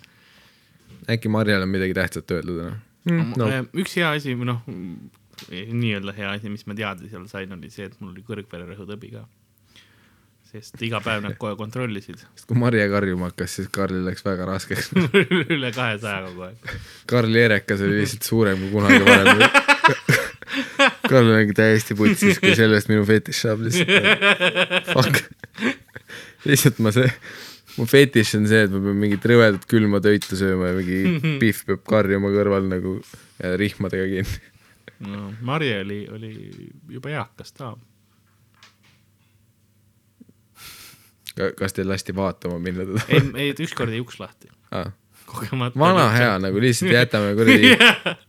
[1.09, 2.75] äkki Marjal on midagi tähtsat öelda täna
[3.09, 3.33] mm,?
[3.37, 3.49] no.
[3.49, 3.63] No..
[3.83, 4.63] üks hea asi noh,
[5.49, 9.23] nii-öelda hea asi, mis ma teada seal sain, oli see, et mul oli kõrgvererõhutõbi ka.
[10.49, 14.47] Sest iga päev nad kohe kontrollisid sest kui Marje karjuma hakkas, siis Karlil läks väga
[14.49, 14.91] raskeks.
[15.55, 16.77] üle kahesaja kogu aeg.
[17.09, 19.45] Karli erekas oli lihtsalt suurem kui kunagi varem.
[21.09, 24.89] Karl ongi täiesti putsis, kui sellest minu fetiš saab lihtsalt.
[24.93, 25.21] Fuck.
[26.49, 27.09] lihtsalt ma see,
[27.77, 31.65] mu fetiš on see, et ma pean mingit rõvedat külma toitu sööma ja mingi pihv
[31.69, 32.97] peab karjuma kõrval nagu
[33.61, 34.41] rihmadega kinni.
[35.07, 36.33] no Marje oli, oli
[36.95, 37.79] juba eakas daam.
[41.35, 44.91] Kas teil lasti vaatama minna teda ei, ei ükskord jäi uks lahti, ah.?
[45.29, 45.79] kogemata.
[45.79, 47.73] vana hea nagu lihtsalt jätame kuradi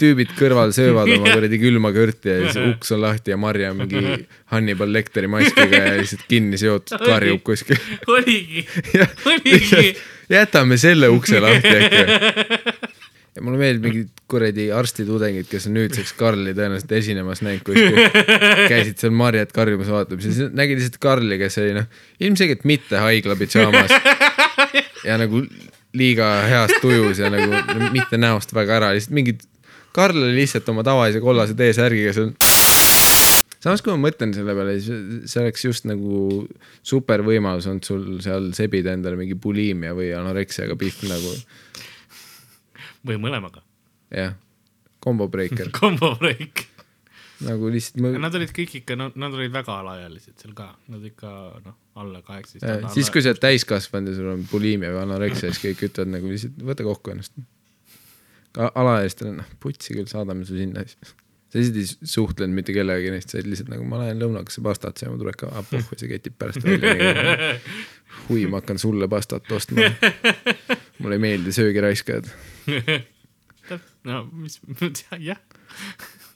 [0.01, 4.27] tüübid kõrval söövad oma kuradi külma kõrti ja siis uks on lahti ja Marja mingi
[4.53, 7.81] Hannibal Lecteri maskiga ja lihtsalt kinni seotud, karjub kuskil.
[8.11, 8.67] oligi,
[9.33, 9.95] oligi.
[10.31, 12.05] jätame selle ukse lahti äkki.
[13.45, 17.99] mulle meeldib mingid kuradi arstitudengid, kes on nüüdseks Karli tõenäoliselt esinemas näinud kuskil,
[18.73, 21.91] käisid seal Marjat karjumas vaatamas ja siis nägid lihtsalt Karli, kes oli noh,
[22.23, 23.95] ilmselgelt mitte haigla pidžaamas
[25.09, 25.43] ja nagu
[25.97, 29.43] liiga heas tujus ja nagu no, mitte näost väga ära, lihtsalt mingid,
[29.95, 32.29] Karl oli lihtsalt oma tavalise kollase T-särgiga seal.
[33.61, 36.45] Samas, kui ma mõtlen selle peale, siis see oleks just nagu
[36.87, 41.35] super võimalus olnud sul seal sebida endale mingi bulimia või anoreksiaga pihv nagu
[43.07, 43.63] või mõlemaga.
[44.15, 44.35] jah,
[45.05, 46.67] combo breaker Combo break.
[47.47, 51.05] nagu lihtsalt ma, Nad olid kõik ikka, no nad olid väga alaealised seal ka, nad
[51.07, 51.31] ikka
[51.65, 52.91] noh, alla kaheksateist äh,.
[52.97, 56.35] siis, kui sa oled täiskasvanud ja sul on bulimia või anoreksia, siis kõik ütlevad nagu
[56.35, 57.41] lihtsalt võta kokku ennast.
[58.59, 61.15] alaealistele, noh putsi küll, saadame su sinna siis.
[61.51, 65.01] sa lihtsalt ei suhtlenud mitte kellegagi neist, sa olid lihtsalt nagu ma lähen lõunaga pastat
[65.01, 67.57] sööma, tuleb ka, ah pohhu, see ketib pärast välja.
[68.29, 69.89] hui, ma hakkan sulle pastat ostma.
[71.01, 72.29] mulle ei meeldi söögiraiskajad.
[74.09, 74.61] No mis,
[75.31, 75.41] jah,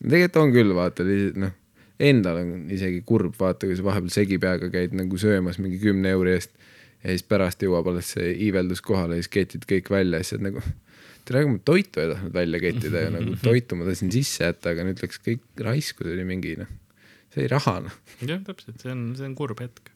[0.03, 1.07] tegelikult on küll, vaata,
[1.41, 1.55] noh,
[2.03, 6.15] endal on isegi kurb, vaata, kui sa vahepeal segi peaga käid nagu söömas mingi kümne
[6.15, 6.55] euri eest
[7.05, 10.39] ja siis pärast jõuab alles see iiveldus kohale ja siis ketid kõik välja ja siis
[10.39, 10.65] oled nagu
[11.25, 14.75] tere, aga ma toitu ei tahtnud välja kettida ja nagu toitu ma tahtsin sisse jätta,
[14.75, 16.71] aga nüüd läks kõik raisku, see oli mingi noh,
[17.33, 17.99] see oli raha noh.
[18.25, 19.93] jah, täpselt, see on, see on kurb hetk.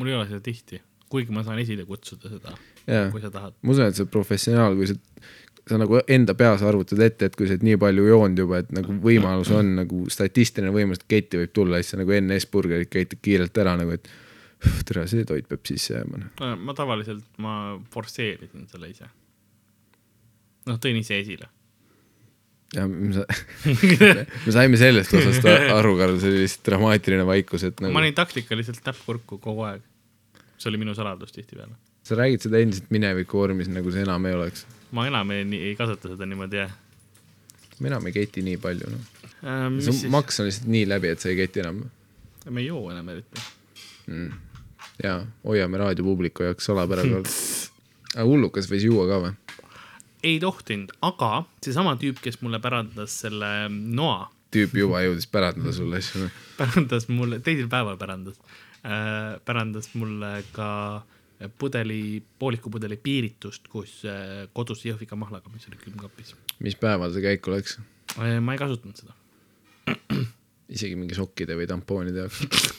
[0.00, 0.80] mul ei ole seda tihti,
[1.12, 2.56] kuigi ma saan esile kutsuda seda,
[3.12, 3.56] kui sa tahad.
[3.62, 4.98] ma usun, et sa professionaal, kui sa,
[5.66, 8.68] sa nagu enda peas arvutad ette, et kui sa oled nii palju joonud juba, et
[8.76, 12.90] nagu võimalus on nagu statistiline võimalus, et ketti võib tulla, siis sa nagu enne S-burgerit
[12.92, 14.06] käitad kiirelt ära nagu, et
[14.86, 16.52] tere, see toit peab sisse jääma noh.
[16.62, 17.54] ma tavaliselt, ma
[17.92, 19.10] forsseerisin selle ise.
[20.70, 21.50] noh, tõin ise esile.
[22.76, 23.26] ja me sa-
[24.46, 28.14] me saime sellest osast aru, Karl, see oli lihtsalt dramaatiline vaikus, et ma nagu olin
[28.22, 29.82] taktikaliselt näpp kurku kogu aeg.
[30.62, 31.74] see oli minu saladus tihtipeale.
[32.06, 34.62] sa räägid seda endiselt mineviku vormis, nagu see enam ei oleks.
[34.92, 36.74] Ma enam ei, ei kasuta seda niimoodi jah
[37.80, 39.06] me enam ei keti nii palju, noh.
[39.42, 39.68] äh,.
[39.84, 41.82] su siis, maks on lihtsalt nii läbi, et sa ei keti enam.
[42.48, 43.42] me ei joo enam eriti.
[45.02, 47.32] jaa, hoiame raadiopubliku jaoks salapära kord.
[48.16, 49.34] aga hullukas võis juua ka või?
[50.26, 56.00] ei tohtinud, aga seesama tüüp, kes mulle pärandas selle noa, tüüp juba jõudis pärandada sulle
[56.00, 56.40] asju, noh.
[56.56, 58.40] pärandas mulle, teisel päeval pärandas
[58.80, 60.70] äh,, pärandas mulle ka
[61.58, 67.24] pudeli, pooliku pudeli piiritust, kus äh, kodus jõhvika mahlaga, mis oli külmkapis mis päeval see
[67.24, 67.78] käiku läks?
[68.16, 68.38] äh,.
[68.40, 69.16] ma ei kasutanud seda.
[70.76, 72.70] isegi mingi sokkide või tampoonide jaoks.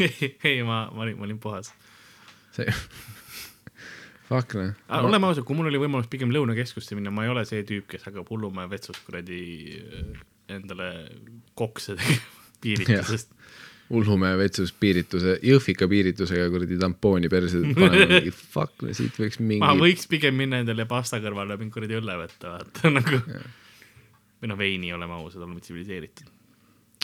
[0.48, 1.72] ei, ma, ma olin, ma olin puhas.
[2.56, 2.68] see,
[4.28, 4.74] fuck noh.
[5.00, 8.06] oleme ausad, kui mul oli võimalus pigem Lõunakeskusse minna, ma ei ole see tüüp, kes
[8.08, 9.40] hakkab hullumaja vetsus kuradi
[9.80, 10.22] äh,
[10.56, 10.92] endale
[11.58, 13.30] kokse tegema piiritusest.
[13.90, 19.58] Ulhumäe vetsus piirituse, jõhvika piiritusega kuradi tampooni perse panema mingi fuck, no siit võiks mingi
[19.64, 23.18] ma võiks pigem minna endale pasta kõrvale mingi kuradi õlle võtta, vaata nagu.
[24.38, 26.30] või noh, veini, oleme ausad, oleme tsiviliseeritud.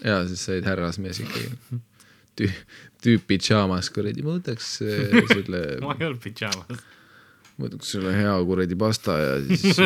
[0.05, 1.81] jaa, siis sa olid härrasmees ikkagi
[2.37, 2.53] Tüü,.
[3.03, 6.87] tüüp pidžaamas kuradi, ma võtaks äh, selle, ma ei olnud pidžaamas.
[7.57, 9.83] ma võtaks selle hea kuradi pasta ja siis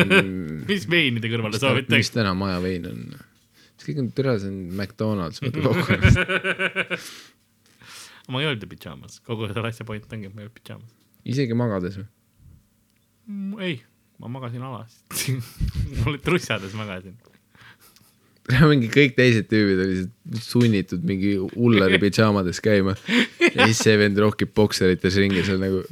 [0.69, 2.13] mis veinide kõrvale mis soovitaks?
[2.13, 3.05] täna maja vein on?
[3.87, 6.17] Kõik on, tere, see on McDonalds, võta kokku ennast.
[8.31, 10.93] ma ei olnud ju pidžaamas, kogu selle asja point ongi, et ma ei olnud pidžaamas.
[11.35, 12.07] isegi magades või?
[13.63, 13.75] ei,
[14.21, 15.01] ma magasin alas.
[15.99, 17.17] ma olin trussades magasin.
[18.71, 24.49] mingi kõik teised tüübid olid sunnitud mingi hullari pidžaamades käima ja siis see vend rohkib
[24.57, 25.83] bokserites ringi seal nagu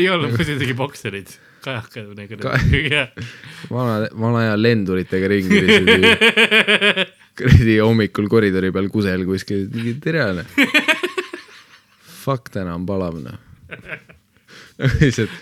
[0.00, 1.28] ei olnud muidu isegi bokserid,
[1.62, 2.56] kajakad või nagu Ka-
[3.76, 5.60] vana, vana aja lenduritega ringi
[7.38, 9.68] kuradi hommikul koridori peal kusel kuskil,
[10.02, 10.56] tere noh.
[12.22, 13.38] Fuck, täna on palav noh.
[15.00, 15.32] lihtsalt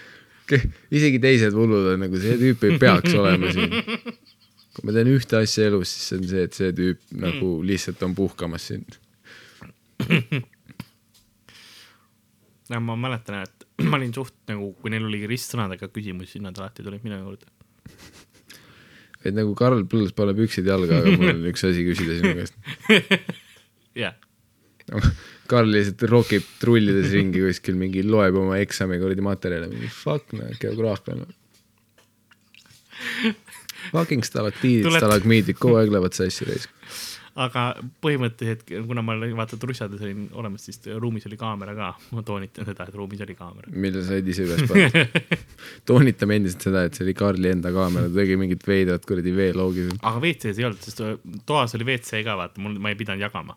[0.95, 3.75] isegi teised hullud on nagu see tüüp ei peaks olema siin.
[4.75, 8.03] kui ma teen ühte asja elus, siis see on see, et see tüüp nagu lihtsalt
[8.07, 8.85] on puhkamas siin.
[12.73, 16.87] ja ma mäletan, et ma olin suht nagu, kui neil oli ristsõnadega küsimusi, nad alati
[16.87, 17.51] tulid minu juurde.
[19.27, 22.55] Et nagu Karl Põld pole püksid jalga, aga mul on üks asi küsida sinu käest.
[23.99, 24.15] jah,
[25.49, 30.53] Karl lihtsalt rokib trullides ringi kuskil mingi, loeb oma eksami kuradi materjale, mingi fuck noh,
[30.63, 31.35] geograafia noh.
[33.93, 36.73] Fucking stalaktiidid, Tuleb- stalagmiidid kogu aeg lähevad sassi raisk.
[37.39, 37.65] Aga
[38.03, 42.89] põhimõtteliselt, kuna ma vaata trussades olin olemas, siis ruumis oli kaamera ka, ma toonitan seda,
[42.89, 43.71] et ruumis oli kaamera.
[43.71, 45.05] mille sa said ise üles panna.
[45.89, 49.87] toonitame endiselt seda, et see oli Karli enda kaamera, ta tegi mingit veidrat kuradi veeloogi.
[50.01, 51.05] aga WC-s ei olnud, sest
[51.47, 53.57] toas oli WC ka, vaata, mul, ma ei pidanud jagama.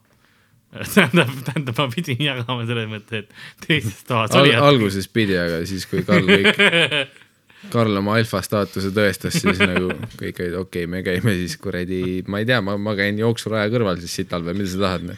[0.94, 5.84] tähendab, tähendab, ma pidin jagama selles mõttes, et teises toas Al alguses pidi, aga siis,
[5.90, 6.62] kui Karl kõik,
[7.70, 12.02] Karl oma alfa staatuse tõestas, siis nagu kõik olid okei okay,, me käime siis kuradi,
[12.32, 15.12] ma ei tea, ma, ma käin jooksuraja kõrval siis sital või mida sa tahad.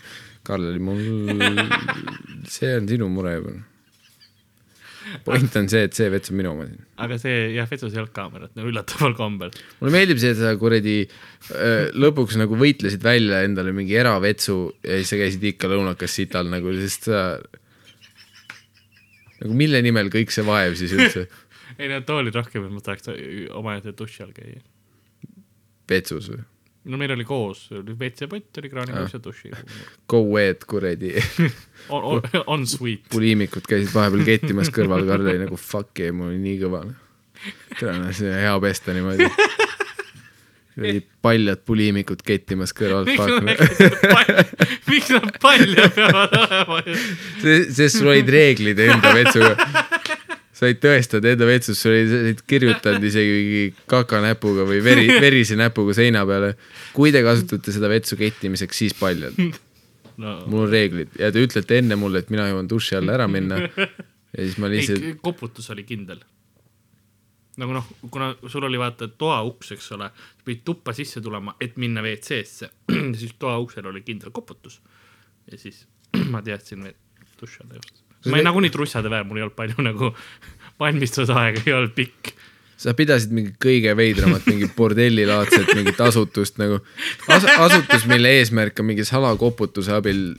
[0.44, 1.62] Karl oli mul,
[2.52, 3.54] see on sinu mure juba.
[5.24, 6.84] point on see, et see vets on minu oma siin.
[7.06, 9.52] aga see jah, vetsus ei olnud kaamerat, no üllataval kombel.
[9.80, 15.00] mulle meeldib see, et sa kuradi äh, lõpuks nagu võitlesid välja endale mingi eravetsu ja
[15.00, 17.24] siis sa käisid ikka lõunakas sital nagu, sest sa
[19.44, 21.28] nagu mille nimel kõik see vaev siis üldse
[21.80, 23.12] ei no too oli rohkem, et ma tahaks
[23.60, 24.64] omaette duši all käia.
[25.90, 26.44] vetsus või?
[26.84, 29.52] no meil oli koos, oli WC-pott oli kraanikuks ja duši.
[30.10, 31.14] Go wet kuradi
[31.94, 33.08] on, on, on sweet.
[33.12, 36.84] puliimikud käisid vahepeal kettimas kõrval, Karl oli nagu fuck ei, mul oli nii kõva.
[36.88, 39.30] no see on hea pesta niimoodi.
[40.84, 43.08] oli paljad puliimikud kettimas kõrval,
[44.90, 46.82] miks nad, palju peavad olema?
[47.44, 49.70] sest sul olid reeglid enda vetsuga.
[50.54, 56.24] Said tõestada enda vetsus, sa olid kirjutanud isegi mingi kakanäpuga või veri, verise näpuga seina
[56.30, 56.54] peale.
[56.94, 59.40] kui te kasutate seda vetsu kettimiseks, siis paljalt.
[60.22, 63.28] no mul on reeglid ja te ütlete enne mulle, et mina jõuan duši alla ära
[63.28, 63.64] minna.
[63.66, 66.22] ja siis ma lihtsalt, koputus oli kindel.
[67.58, 70.12] nagu noh, kuna sul oli vaata toa uks, eks ole,
[70.46, 72.70] pidid tuppa sisse tulema, et minna WC-sse,
[73.20, 74.82] siis toa uksel oli kindel koputus.
[75.50, 75.88] ja siis
[76.34, 78.04] ma teadsin, et duši alla just.
[78.26, 80.14] Ma olin nagunii trussade peal, mul ei olnud palju nagu
[80.84, 82.34] valmistusaega, ei olnud pikk.
[82.84, 86.82] sa pidasid mingi kõige veidramat, mingi bordellilaadset mingit asutust nagu
[87.32, 90.34] As, asutus, mille eesmärk on mingi salakoputuse abil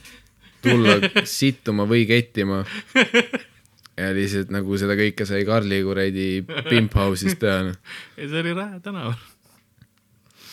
[0.65, 2.63] tulla sittuma või kettima.
[3.95, 6.27] ja lihtsalt nagu seda kõike sai Karli kuradi
[6.69, 7.79] pimp house'is teha noh.
[8.17, 9.15] ja see oli Rae tänaval.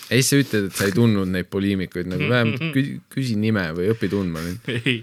[0.07, 2.79] siis sa ütled, et sa ei tundnud neid poliimikuid nagu vähemalt
[3.13, 4.71] küsi nime või õpi tundma neid.
[4.71, 5.01] ei,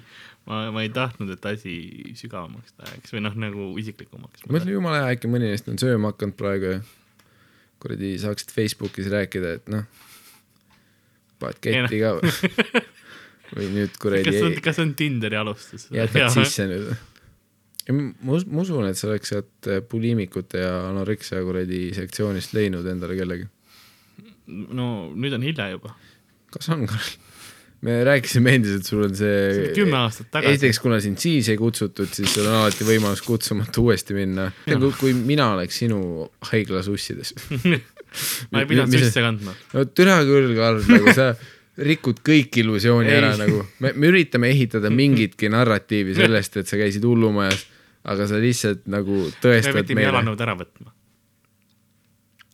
[0.50, 1.76] ma, ma ei tahtnud, et asi
[2.18, 4.45] sügavamaks läheks või noh, nagu isiklikumaks.
[4.45, 6.80] ma mõtlen, jumala hea, äkki mõni neist on sööma hakanud praegu ja
[7.80, 9.86] kuradi saaksid Facebookis rääkida, et noh,
[11.39, 12.34] paned ketti ka või?
[13.56, 15.88] või nüüd kuradi kas on, kas on Tinderi alustus?
[15.93, 16.91] jätad sisse nüüd?
[17.89, 23.18] us- ma usun, et sa oleks sealt äh, puliimikute ja anoreksia kuradi sektsioonist leidnud endale
[23.18, 23.50] kellegi.
[24.50, 25.95] no nüüd on hilja juba.
[26.54, 27.18] kas on, Karl?
[27.86, 30.58] Me rääkisime endiselt, sul on see kümme aastat tagasi.
[30.58, 34.50] esiteks, kuna sind siis ei kutsutud, siis sul on alati võimalus kutsumata uuesti minna.
[35.00, 36.02] kui, mina oleks sinu
[36.52, 37.34] haiglas ussides.
[38.52, 39.56] ma ei pidanud sisse kandma.
[39.74, 41.32] no türa küll, Karl, nagu sa
[41.80, 47.06] rikud kõik illusiooni ära nagu, me, me üritame ehitada mingitki narratiivi sellest, et sa käisid
[47.08, 47.64] hullumajas,
[48.10, 50.12] aga sa lihtsalt nagu me tõestad pidime meile.
[50.12, 50.92] jalanõud ära võtma.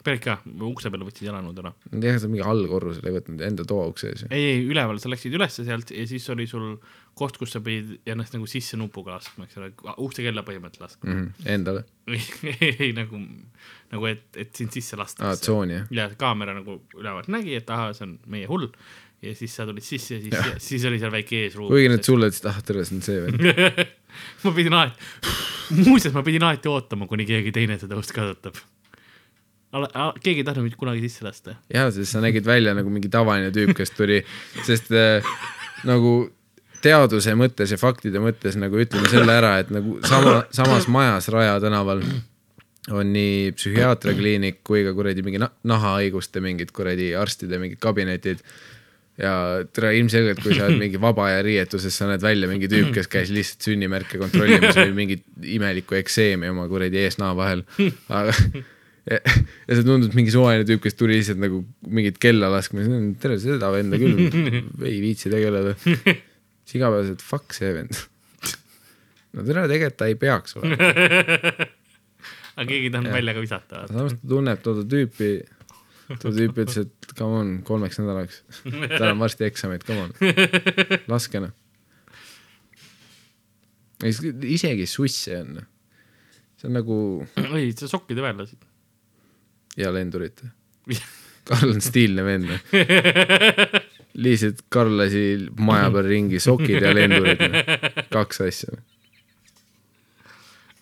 [0.05, 0.35] Ka,
[0.67, 1.71] ukse peale võtsid jalanõud ära.
[2.03, 4.25] jah, sa mingi allkorrusel ei võtnud enda toa ukse ees.
[4.29, 6.75] ei, ei üleval, sa läksid ülesse sealt ja siis oli sul
[7.17, 9.71] koht, kus sa pidid ennast nagu sisse nupuga laskma, eks ole,
[10.03, 11.47] ukse kella põhimõtteliselt laskma Mm -hmm.
[11.53, 13.19] Endale, ei, nagu,
[13.91, 15.41] nagu et, et sind sisse lastakse.
[15.41, 15.87] tsooni jah.
[15.91, 18.69] ja kaamera nagu ülevalt nägi, et ahah, see on meie hull.
[19.21, 21.71] ja siis sa tulid sisse ja siis, siis oli seal väike eesruum.
[21.71, 23.41] kuigi nad sulle ütlesid, ah tere, see on see vend.
[24.43, 24.99] ma pidin alati,
[25.81, 28.59] muuseas, ma pidin alati ootama, kuni keegi teine seda ust kasutab.
[30.23, 31.57] Keegi ei tahtnud mind kunagi sisse lasta.
[31.73, 34.21] jah, sest sa nägid välja nagu mingi tavaline tüüp, kes tuli,
[34.67, 35.25] sest äh,
[35.87, 36.15] nagu
[36.85, 41.57] teaduse mõttes ja faktide mõttes nagu ütleme selle ära, et nagu sama, samas majas Raja
[41.63, 42.03] tänaval
[42.93, 48.43] on nii psühhiaatriakliinik kui ka kuradi mingi na- nahahaiguste mingid kuradi arstide mingid kabinetid.
[49.17, 52.89] ja tere, ilmselgelt, kui sa oled mingi vaba aja riietuses, sa näed välja mingi tüüp,
[52.93, 55.23] kes käis lihtsalt sünnimärke kontrollimas või mingit
[55.55, 57.63] imelikku ekseemi oma kuradi ees-naa vahel.
[58.11, 58.35] aga
[59.09, 62.85] ja, ja see tundus mingi suvaline tüüp, kes tuli lihtsalt nagu mingit kella laskma,
[63.21, 64.19] tere, seda venda küll
[64.89, 65.75] ei viitsi tegeleda.
[65.85, 67.99] siis igapäevaselt fuck see vend.
[69.35, 70.89] no tere, tegelikult ta ei peaks olema,
[72.55, 73.83] aga keegi ei tahtnud välja ka visata.
[73.91, 75.31] samas ta tunneb toda tüüpi,
[76.15, 78.41] too tüüp ütles, et come on, kolmeks nädalaks,
[78.97, 80.17] tal on varsti eksamid, come on,
[81.13, 81.53] laske noh.
[84.01, 85.59] isegi susse on.
[86.57, 86.95] see on nagu
[87.51, 88.71] oi, sa sokkide peal lasid.
[89.77, 90.41] Ja lendurit.
[91.45, 92.49] Karl on stiilne vend.
[94.25, 97.39] lihtsalt Karl lasi maja peal ringi sokid ja lendurid.
[98.13, 98.69] kaks asja.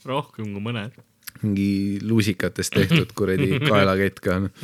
[0.06, 0.92] rohkem kui mõned.
[1.44, 4.50] mingi lusikatest tehtud kuradi kaelakett ka on.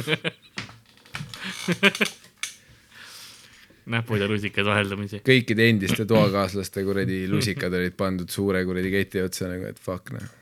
[3.90, 5.18] näpud ja lusikad vaheldamisi.
[5.26, 10.39] kõikide endiste toakaaslaste kuradi lusikad olid pandud suure kuradi keti otsa nagu, et fuck noh.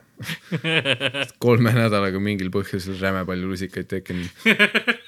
[1.43, 4.45] Kolme nädalaga mingil põhjusel räme palju lusikaid tekkinud.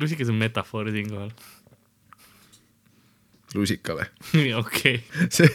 [0.00, 1.30] lusikas on metafoor siinkohal.
[3.54, 4.06] lusikale.
[4.58, 4.98] okei,
[5.30, 5.46] see,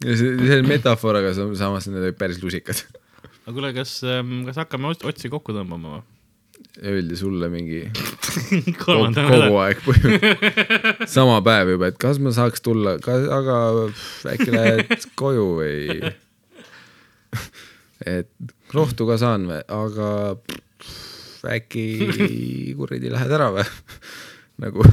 [0.00, 2.80] see, see on metafoor, aga sa- samas need olid päris lusikad.
[3.44, 3.98] aga kuule, kas,
[4.48, 6.04] kas hakkame ots- otsi kokku tõmbama või?
[6.88, 7.82] Öeldi sulle mingi
[8.82, 9.48] kogu nädala.
[9.66, 11.04] aeg põhimõtteliselt.
[11.12, 13.58] sama päev juba, et kas ma saaks tulla, aga
[14.32, 16.14] äkki lähed koju või.
[18.16, 18.30] et
[18.74, 20.10] rohtu ka saan või, aga
[20.42, 21.86] pff, äkki
[22.78, 23.66] kuradi lähed ära või.
[24.64, 24.86] nagu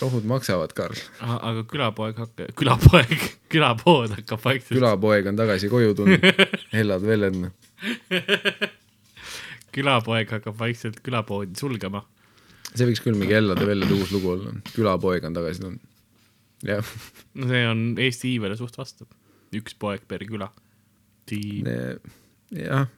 [0.00, 0.98] rohud maksavad, Karl.
[1.20, 4.74] aga külapoeg hakka-, külapoeg, külapood hakkab vaikselt.
[4.74, 6.24] külapoeg on tagasi koju tulnud,
[6.74, 7.38] hellad velled.
[9.74, 12.02] külapoeg hakkab vaikselt külapoodi sulgema.
[12.74, 15.84] see võiks küll mingi hellade vellede uus lugu olla, külapoeg on tagasi tulnud.
[16.66, 16.94] jah,
[17.38, 19.08] no see on Eesti iivele suht vastu.
[19.54, 20.50] üks poeg per küla.
[22.54, 22.88] jah.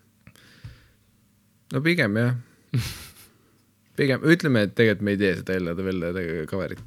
[1.72, 2.37] no pigem jah.
[3.99, 6.85] pigem ütleme, et tegelikult me ei tee seda hellade vellede cover'it.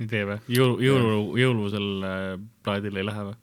[0.00, 0.38] ei tee või?
[0.54, 2.32] jõulu, jõulu, jõulusel äh,
[2.64, 3.38] plaadil ei lähe või?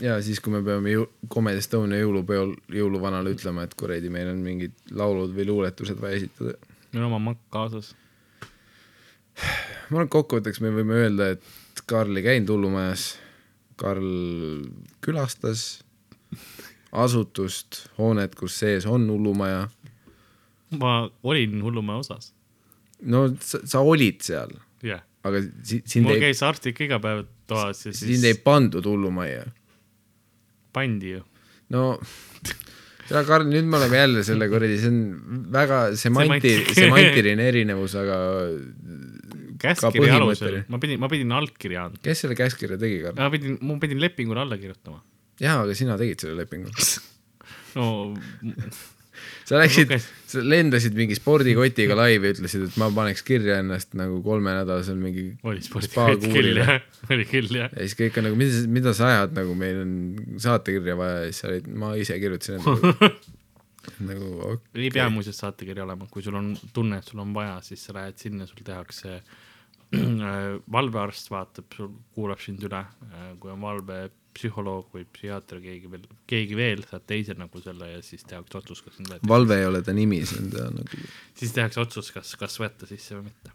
[0.00, 4.42] ja siis, kui me peame jõu-, Comedy Estonia jõulupeol jõuluvanale ütlema, et kuradi, meil on
[4.44, 6.56] mingid laulud või luuletused vaja esitada.
[6.92, 7.92] meil on oma makk kaasas.
[9.36, 13.12] ma arvan, et kokkuvõtteks me võime öelda, et Karl ei käinud hullumajas.
[13.80, 14.10] Karl
[15.00, 15.80] külastas
[16.92, 19.68] asutust, hoonet, kus sees on hullumaja.
[20.78, 22.32] ma olin hullumaja osas.
[23.02, 24.52] no sa, sa olid seal,
[24.86, 25.02] jah.
[25.26, 28.38] aga si, sind mul ei, käis arst ikka iga päev toas ja sind siis ei
[28.38, 29.46] pandud hullumajja.
[30.74, 31.24] pandi ju.
[31.74, 31.84] no
[33.10, 35.00] tere, Karl, nüüd me oleme jälle selle kuradi, see on
[35.54, 38.18] väga semanti-, Semanti- semantiline erinevus, aga
[39.60, 42.02] käskkirja alusel, ma pidin, ma pidin allkirja andma.
[42.04, 43.18] kes selle käskkirja tegi, Karl?
[43.18, 45.02] ma pidin, ma pidin lepingule alla kirjutama.
[45.40, 46.72] jaa, aga sina tegid selle lepingu.
[47.78, 47.90] no
[49.48, 49.92] sa läksid
[50.30, 55.62] sa lendasid mingi spordikotiga laivi, ütlesid, et ma paneks kirja ennast nagu kolmenädalasel mingi oli
[55.64, 56.78] spordikott küll jah,
[57.10, 57.72] oli küll jah.
[57.74, 59.92] ja siis kõik on nagu, mida, mida sa ajad, nagu meil on
[60.42, 63.10] saatekirja vaja ja siis sa olid, ma ise kirjutasin endale.
[64.06, 67.58] nagu okei ei pea muuseas saatekiri olema, kui sul on tunne, et sul on vaja,
[67.66, 69.20] siis sa lähed sinna, sul tehakse
[70.70, 72.84] valvearst vaatab, sul kuulab sind üle,
[73.42, 73.58] kui on
[74.30, 78.82] valvepsühholoog või psühhiaater, keegi veel, keegi veel, saad teise nagu selle ja siis tehakse otsus,
[78.82, 81.00] kas sind võetakse, valve ei ole ta nimi, see on ta nagu,
[81.34, 83.50] siis tehakse otsus, kas, kas võtta sisse või mitte.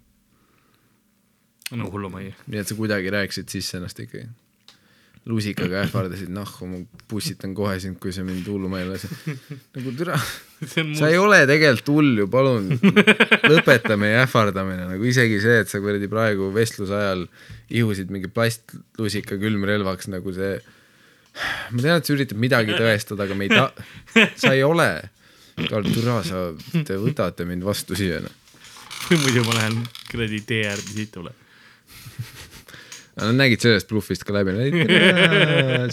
[1.71, 2.35] no hullumajja.
[2.47, 4.27] nii et sa kuidagi rääkisid sisse ennast ikkagi.
[5.25, 9.09] Lusikaga ähvardasid, nahku, ma pussitan kohe sind, kui sa mind hulluma ei lase.
[9.73, 10.19] nagu türa,
[10.99, 12.69] sa ei ole tegelikult hull ju, palun
[13.49, 17.25] lõpeta meie ähvardamine, nagu isegi see, et sa kuradi praegu vestluse ajal
[17.73, 20.59] ihusid mingi plastlusika külmrelvaks nagu see.
[21.73, 24.89] ma tean, et sa üritad midagi tõestada, aga me ei ta-, sa ei ole.
[25.55, 26.49] Karl, türa, sa,
[26.83, 28.41] te võtate mind vastu siia, noh.
[29.09, 31.33] või muidu ma lähen kuradi tee äärde situle.
[33.15, 34.53] Nad nägid sellest bluffist ka läbi,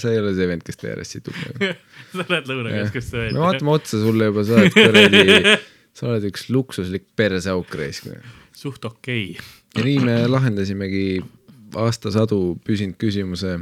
[0.00, 1.72] sa ei ole see vend, kes ääres situb nagu..
[2.12, 3.42] sa lähed Lõuna-Keskusse me välja.
[3.44, 5.52] vaatame otsa sulle juba, sa oled kuradi,
[5.98, 8.10] sa oled üks luksuslik perseauk raisk.
[8.58, 9.52] suht okei okay..
[9.76, 11.04] ja nii me lahendasimegi
[11.78, 13.58] aastasadu püsinud küsimuse,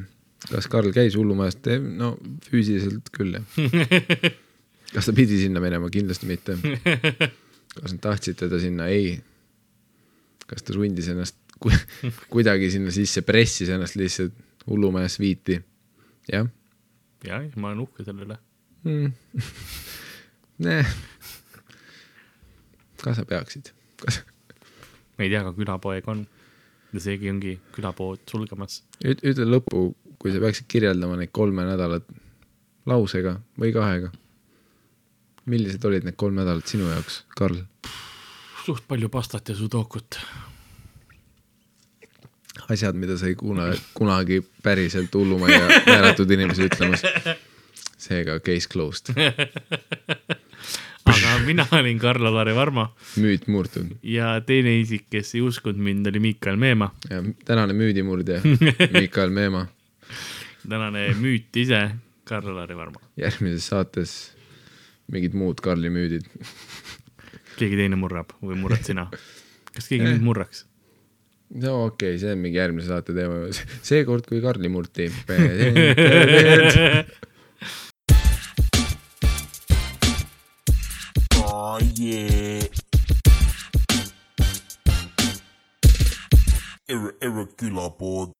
[0.49, 2.15] kas Karl käis hullumajas, no
[2.49, 4.31] füüsiliselt küll jah.
[4.95, 6.57] kas ta pidi sinna minema, kindlasti mitte.
[7.77, 9.19] kas nad tahtsid teda sinna, ei.
[10.51, 11.73] kas ta sundis ennast ku
[12.33, 14.35] kuidagi sinna sisse, pressis ennast lihtsalt
[14.69, 15.59] hullumajas viiti,
[16.31, 16.49] jah
[17.27, 18.39] jah, ma olen uhke selle üle.
[18.85, 19.13] mm.
[20.61, 20.85] Nee.
[23.01, 23.71] kas sa peaksid?
[24.03, 24.21] kas,
[25.17, 26.27] ma ei tea, aga külapoeg on.
[26.93, 28.83] ja seegi ongi külapood sulgemas.
[29.05, 29.87] ütle lõppu,
[30.21, 32.09] kui sa peaksid kirjeldama neid kolme nädalat
[32.91, 34.13] lausega või kahega.
[35.49, 37.65] millised olid need kolm nädalat sinu jaoks, Karl?
[38.67, 40.21] suht palju pastat ja sudokut.
[42.69, 47.03] asjad, mida sa ei kuna, kunagi päriselt hullumajja määratud inimesi ütlemas.
[48.01, 49.11] seega case closed,
[51.11, 52.87] aga mina olin Karl-Alari Varma
[53.21, 56.95] müüt murtud ja teine isik, kes ei uskunud mind, oli Miikael Meemaa.
[57.11, 58.41] ja tänane müüdimurdja
[59.01, 59.67] Mikael Meemaa.
[60.69, 61.83] tänane müüt ise,
[62.25, 63.01] Karl-Lari Varma.
[63.17, 64.17] järgmises saates
[65.11, 66.25] mingid muud Karli müüdid.
[67.59, 69.09] keegi teine murrab või murrad sina?
[69.75, 70.65] kas keegi nüüd murraks?
[71.51, 73.49] No okei okay,, see on mingi järgmise saate teema.
[73.87, 75.11] seekord, kui Karli murti.
[81.41, 82.67] Oh yeah.
[86.91, 88.40] Erre, erre külapood.